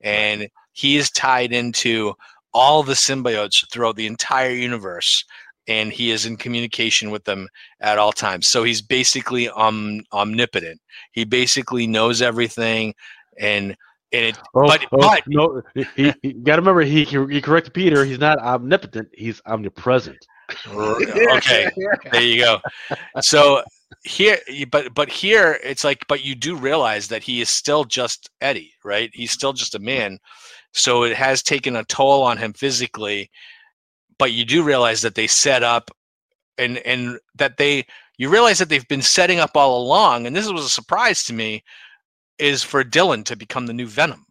[0.00, 2.14] and he is tied into
[2.52, 5.24] all the symbiotes throughout the entire universe
[5.68, 7.48] and he is in communication with them
[7.80, 8.48] at all times.
[8.48, 10.80] So he's basically um, omnipotent.
[11.12, 12.94] He basically knows everything,
[13.38, 13.76] and
[14.12, 14.38] and it.
[14.54, 18.04] Oh, but, oh, but no, he, he got to remember he he corrected Peter.
[18.04, 19.08] He's not omnipotent.
[19.12, 20.18] He's omnipresent.
[20.68, 21.68] okay,
[22.12, 22.60] there you go.
[23.20, 23.62] So
[24.04, 24.38] here,
[24.70, 28.72] but but here it's like, but you do realize that he is still just Eddie,
[28.84, 29.10] right?
[29.12, 30.18] He's still just a man.
[30.72, 33.30] So it has taken a toll on him physically
[34.18, 35.90] but you do realize that they set up
[36.58, 37.86] and and that they
[38.18, 41.32] you realize that they've been setting up all along and this was a surprise to
[41.32, 41.62] me
[42.38, 44.26] is for Dylan to become the new Venom.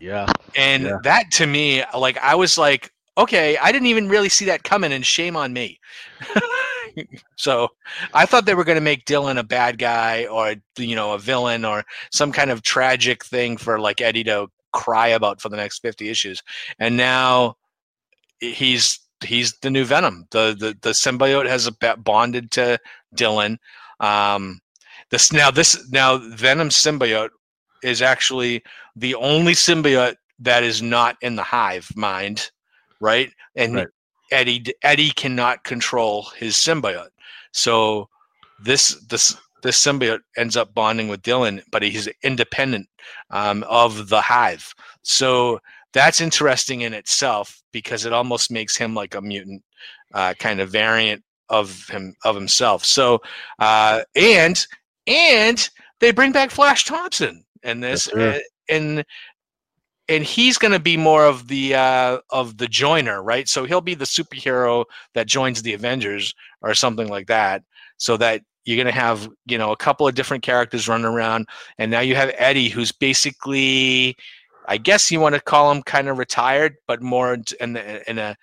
[0.00, 0.26] Yeah.
[0.56, 0.98] And yeah.
[1.04, 4.92] that to me like I was like okay, I didn't even really see that coming
[4.92, 5.80] and shame on me.
[7.36, 7.68] so
[8.14, 11.18] I thought they were going to make Dylan a bad guy or you know a
[11.18, 15.56] villain or some kind of tragic thing for like Eddie to cry about for the
[15.56, 16.42] next 50 issues.
[16.78, 17.56] And now
[18.40, 20.26] he's he's the new Venom.
[20.30, 21.68] The the the symbiote has
[21.98, 22.78] bonded to
[23.14, 23.58] Dylan.
[24.00, 24.60] Um,
[25.10, 27.30] this now this now Venom symbiote
[27.82, 28.62] is actually
[28.96, 32.50] the only symbiote that is not in the hive mind,
[33.00, 33.30] right?
[33.56, 33.88] And right.
[34.30, 37.10] Eddie Eddie cannot control his symbiote.
[37.52, 38.08] So
[38.62, 42.88] this this this symbiote ends up bonding with Dylan, but he's independent
[43.30, 44.72] um, of the hive.
[45.02, 45.60] So
[45.98, 49.62] that's interesting in itself because it almost makes him like a mutant
[50.14, 52.84] uh, kind of variant of him of himself.
[52.84, 53.20] So
[53.58, 54.64] uh, and
[55.08, 55.68] and
[56.00, 58.38] they bring back Flash Thompson in this, uh,
[58.68, 59.04] and
[60.08, 63.48] and he's going to be more of the uh, of the joiner, right?
[63.48, 64.84] So he'll be the superhero
[65.14, 66.32] that joins the Avengers
[66.62, 67.62] or something like that.
[67.96, 71.48] So that you're going to have you know a couple of different characters running around,
[71.76, 74.16] and now you have Eddie, who's basically
[74.68, 78.18] I guess you want to call him kind of retired, but more in the in
[78.18, 78.36] a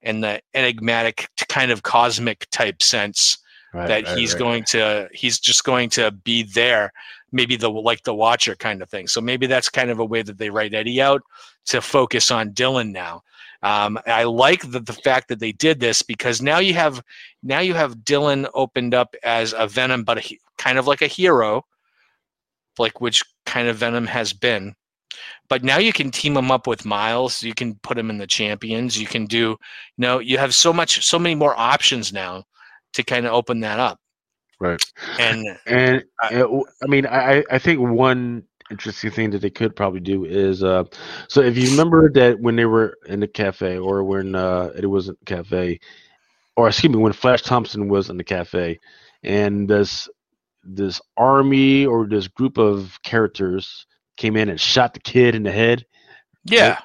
[0.00, 3.38] in the enigmatic kind of cosmic type sense
[3.74, 4.38] right, that right, he's right.
[4.38, 6.92] going to he's just going to be there,
[7.32, 9.08] maybe the like the Watcher kind of thing.
[9.08, 11.22] So maybe that's kind of a way that they write Eddie out
[11.66, 13.22] to focus on Dylan now.
[13.64, 17.02] Um, I like the, the fact that they did this because now you have
[17.42, 21.06] now you have Dylan opened up as a Venom, but a, kind of like a
[21.06, 21.64] hero,
[22.78, 24.74] like which kind of Venom has been.
[25.48, 27.42] But now you can team them up with Miles.
[27.42, 28.98] You can put them in the champions.
[29.00, 29.56] You can do, you
[29.98, 32.44] know, you have so much, so many more options now
[32.94, 33.98] to kind of open that up,
[34.60, 34.82] Right.
[35.18, 39.74] And And I- uh, I mean, I I think one interesting thing that they could
[39.76, 40.84] probably do is uh,
[41.28, 44.86] so if you remember that when they were in the cafe or when uh, it
[44.86, 45.80] was a cafe,
[46.56, 48.78] or excuse me, when Flash Thompson was in the cafe,
[49.22, 50.08] and this
[50.64, 53.86] this army or this group of characters
[54.22, 55.86] came in and shot the kid in the head.
[56.44, 56.78] yeah,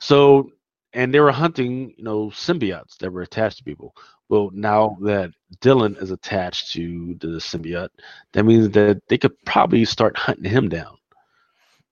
[0.00, 0.50] So,
[0.92, 3.94] and they were hunting, you know, symbiotes that were attached to people.
[4.28, 7.90] Well, now that Dylan is attached to the symbiote,
[8.32, 10.96] that means that they could probably start hunting him down.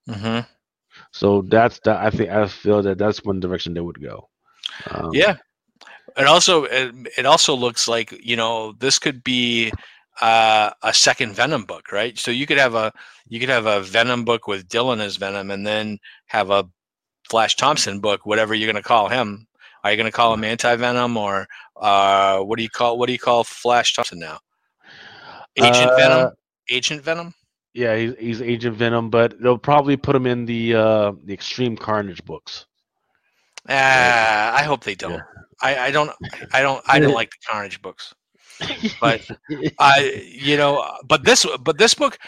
[0.09, 0.41] hmm
[1.13, 2.05] So that's that.
[2.05, 4.29] I think I feel that that's one direction they would go.
[4.91, 5.37] Um, yeah.
[6.17, 9.73] It also it, it also looks like you know this could be
[10.21, 12.19] uh, a second Venom book, right?
[12.19, 12.93] So you could have a
[13.29, 16.69] you could have a Venom book with Dylan as Venom, and then have a
[17.29, 19.47] Flash Thompson book, whatever you're going to call him.
[19.85, 21.47] Are you going to call him Anti Venom or
[21.77, 24.39] uh, what do you call what do you call Flash Thompson now?
[25.57, 26.33] Agent Uh, Venom.
[26.71, 27.35] Agent Venom.
[27.75, 31.77] Yeah, he's, he's Agent Venom, but they'll probably put him in the uh, the Extreme
[31.77, 32.67] Carnage books.
[33.69, 35.13] Ah, I hope they don't.
[35.13, 35.23] Yeah.
[35.63, 36.11] I, I don't.
[36.53, 36.83] I don't.
[36.87, 38.15] I didn't like the Carnage books.
[39.01, 39.29] But
[39.79, 42.19] I, you know, but this, but this book,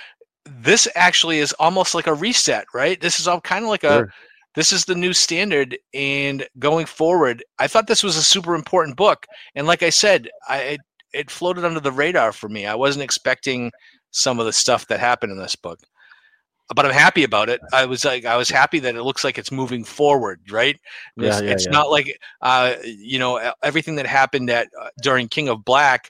[0.45, 3.01] this actually is almost like a reset, right?
[3.01, 3.89] This is all kind of like a.
[3.89, 4.13] Sure.
[4.57, 8.97] This is the new standard, and going forward, I thought this was a super important
[8.97, 9.25] book.
[9.55, 10.81] And like I said, I it,
[11.13, 12.67] it floated under the radar for me.
[12.67, 13.71] I wasn't expecting
[14.11, 15.79] some of the stuff that happened in this book,
[16.75, 17.61] but I'm happy about it.
[17.73, 20.79] I was like, I was happy that it looks like it's moving forward, right?
[21.19, 21.73] It's, Yeah, yeah, it's yeah.
[21.73, 26.09] not like uh, you know everything that happened at uh, during King in Black.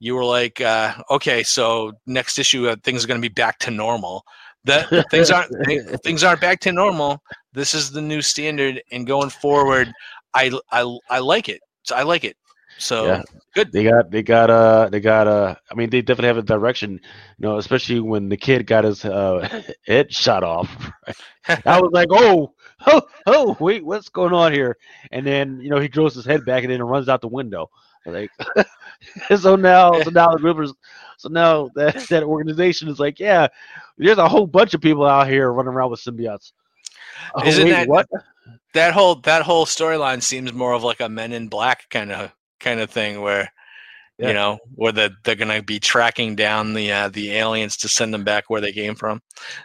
[0.00, 3.58] You were like, uh, okay, so next issue uh, things are going to be back
[3.60, 4.24] to normal.
[4.64, 7.22] That things aren't thi- things aren't back to normal.
[7.52, 9.92] This is the new standard, and going forward,
[10.34, 11.60] I I, I like it.
[11.84, 12.36] So I like it.
[12.82, 13.22] So Yeah.
[13.54, 13.72] good.
[13.72, 16.92] They got they got uh they got uh I mean they definitely have a direction,
[16.92, 17.00] you
[17.48, 19.48] know, especially when the kid got his uh
[19.86, 20.68] head shot off.
[21.64, 22.54] I was like, oh,
[22.86, 24.76] oh, oh, wait, what's going on here?
[25.10, 27.70] And then you know he throws his head back and then runs out the window.
[28.04, 28.30] Like,
[29.38, 30.72] so now, so now the Rivers,
[31.16, 33.46] so now that that organization is like, yeah,
[33.96, 36.52] there's a whole bunch of people out here running around with symbiotes.
[37.34, 38.06] Oh, Isn't wait, that- what?
[38.74, 42.32] that whole that whole storyline seems more of like a Men in Black kind of
[42.62, 43.52] kind of thing where
[44.18, 44.28] Yeah.
[44.28, 47.88] you know where the, they're going to be tracking down the uh, the aliens to
[47.88, 49.20] send them back where they came from.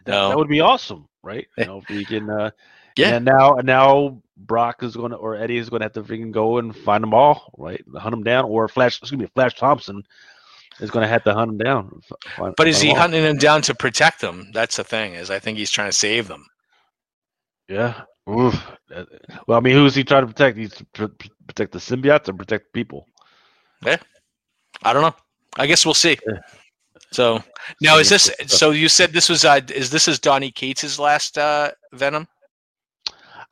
[0.06, 0.30] That, No.
[0.30, 1.48] that would be awesome, right?
[1.58, 2.30] You know, if we can.
[2.30, 2.52] Uh,
[2.98, 3.16] Yeah.
[3.16, 6.04] And now, and now Brock is going to, or Eddie is going to have to
[6.04, 7.84] freaking go and find them all, right?
[7.96, 8.98] Hunt them down, or Flash.
[9.00, 10.02] Excuse me, Flash Thompson
[10.80, 12.02] is going to have to hunt them down.
[12.36, 14.50] find- But is he hunting them down to protect them?
[14.54, 15.14] That's the thing.
[15.14, 16.46] Is I think he's trying to save them.
[17.68, 18.02] Yeah.
[18.30, 18.72] Oof.
[19.48, 20.58] Well, I mean, who's he trying to protect?
[20.58, 23.08] He's to pr- pr- protect the symbiotes or protect people.
[23.86, 23.98] Yeah,
[24.84, 25.16] I don't know.
[25.58, 26.18] I guess we'll see.
[26.28, 26.40] Yeah.
[27.12, 27.42] So
[27.82, 28.30] now is this?
[28.48, 29.46] So you said this was?
[29.46, 32.28] Uh, is this is Donny Cates' last uh, Venom?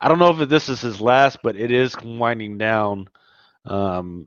[0.00, 3.08] I don't know if this is his last, but it is winding down
[3.64, 4.26] um,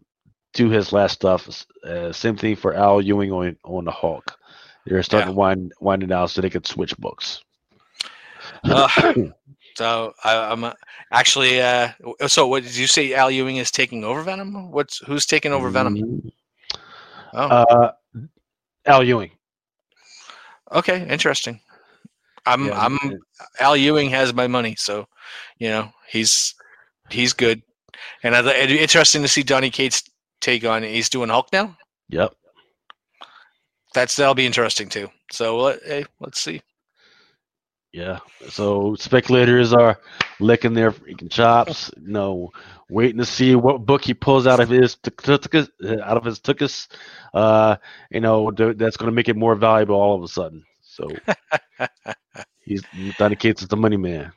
[0.54, 1.64] to his last stuff.
[1.84, 4.36] Uh, same thing for Al Ewing on on the Hulk.
[4.86, 5.34] They're starting Yeah.
[5.34, 7.44] to wind winding down so they could switch books.
[8.64, 9.14] Uh,
[9.80, 10.74] So I, I'm uh,
[11.14, 11.62] actually.
[11.62, 11.94] Uh,
[12.28, 13.14] so what did you say?
[13.14, 14.72] Al Ewing is taking over Venom.
[14.72, 15.96] What's who's taking over Venom?
[15.96, 16.32] Mhm.
[17.34, 17.92] Oh, Uh,
[18.86, 19.32] Al Ewing.
[20.74, 21.62] okay, interesting.
[22.46, 23.00] I'm Yeah, I'm
[23.62, 25.08] Al Ewing has my money, so
[25.60, 26.56] you know he's
[27.10, 27.62] he's good,
[28.24, 30.04] and I'd, it'd be interesting to see Donny Cates
[30.42, 30.84] take on.
[30.84, 31.78] He's doing Hulk now.
[32.10, 32.34] Yep.
[33.94, 35.08] That's that'll be interesting too.
[35.32, 36.62] So hey, let's see.
[37.92, 38.20] Yeah.
[38.50, 40.00] So speculators are
[40.40, 41.92] licking their freaking chops.
[42.00, 42.52] You know,
[42.90, 46.88] waiting to see what book he pulls out of his out of his tuchus.
[47.34, 47.78] Uh,
[48.12, 50.64] you know, that's going to make it more valuable all of a sudden.
[50.82, 51.08] So
[52.66, 52.84] he's
[53.18, 54.32] Donny Cates is the money man.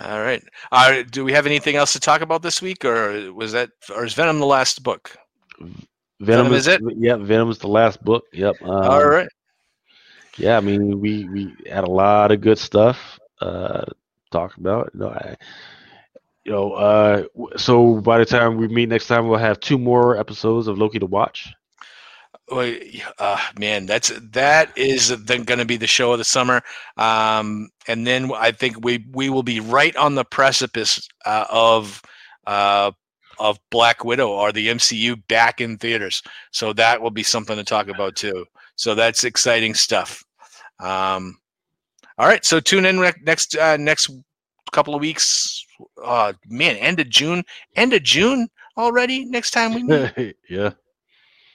[0.00, 0.42] All right.
[0.72, 4.04] Uh, do we have anything else to talk about this week, or was that, or
[4.04, 5.14] is Venom the last book?
[6.20, 6.80] Venom is it?
[6.96, 8.24] Yeah, Venom is the last book.
[8.32, 8.62] Yep.
[8.62, 9.28] Um, All right.
[10.40, 13.94] Yeah, I mean, we we had a lot of good stuff uh, to
[14.30, 14.90] talk about.
[14.94, 15.36] You know, I,
[16.44, 17.24] you know, uh,
[17.56, 20.98] so by the time we meet next time, we'll have two more episodes of Loki
[20.98, 21.52] to watch.
[23.18, 26.62] Uh, man, that's that is going to be the show of the summer,
[26.96, 32.02] um, and then I think we we will be right on the precipice uh, of
[32.46, 32.90] uh,
[33.38, 36.22] of Black Widow or the MCU back in theaters.
[36.50, 38.46] So that will be something to talk about too.
[38.76, 40.24] So that's exciting stuff.
[40.80, 41.38] Um,
[42.18, 44.10] all right, so tune in ne- next uh, next
[44.72, 45.64] couple of weeks.
[46.02, 47.42] Uh, man, end of June,
[47.76, 49.24] end of June already.
[49.24, 50.36] Next time we meet.
[50.48, 50.72] yeah.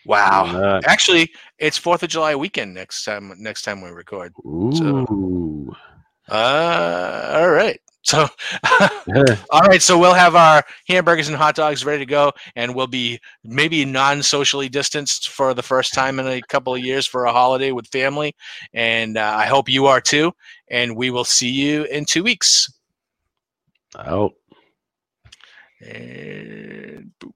[0.06, 0.80] Wow.
[0.86, 3.34] Actually, it's Fourth of July weekend next time.
[3.38, 4.34] Next time we record.
[4.46, 5.76] ooh.
[6.30, 7.80] Uh, all right.
[8.06, 8.28] So,
[9.50, 9.82] all right.
[9.82, 13.84] So we'll have our hamburgers and hot dogs ready to go, and we'll be maybe
[13.84, 17.88] non-socially distanced for the first time in a couple of years for a holiday with
[17.88, 18.36] family.
[18.74, 20.34] And uh, I hope you are too.
[20.70, 22.72] And we will see you in two weeks.
[23.98, 24.34] Out.
[25.82, 27.32] And boop.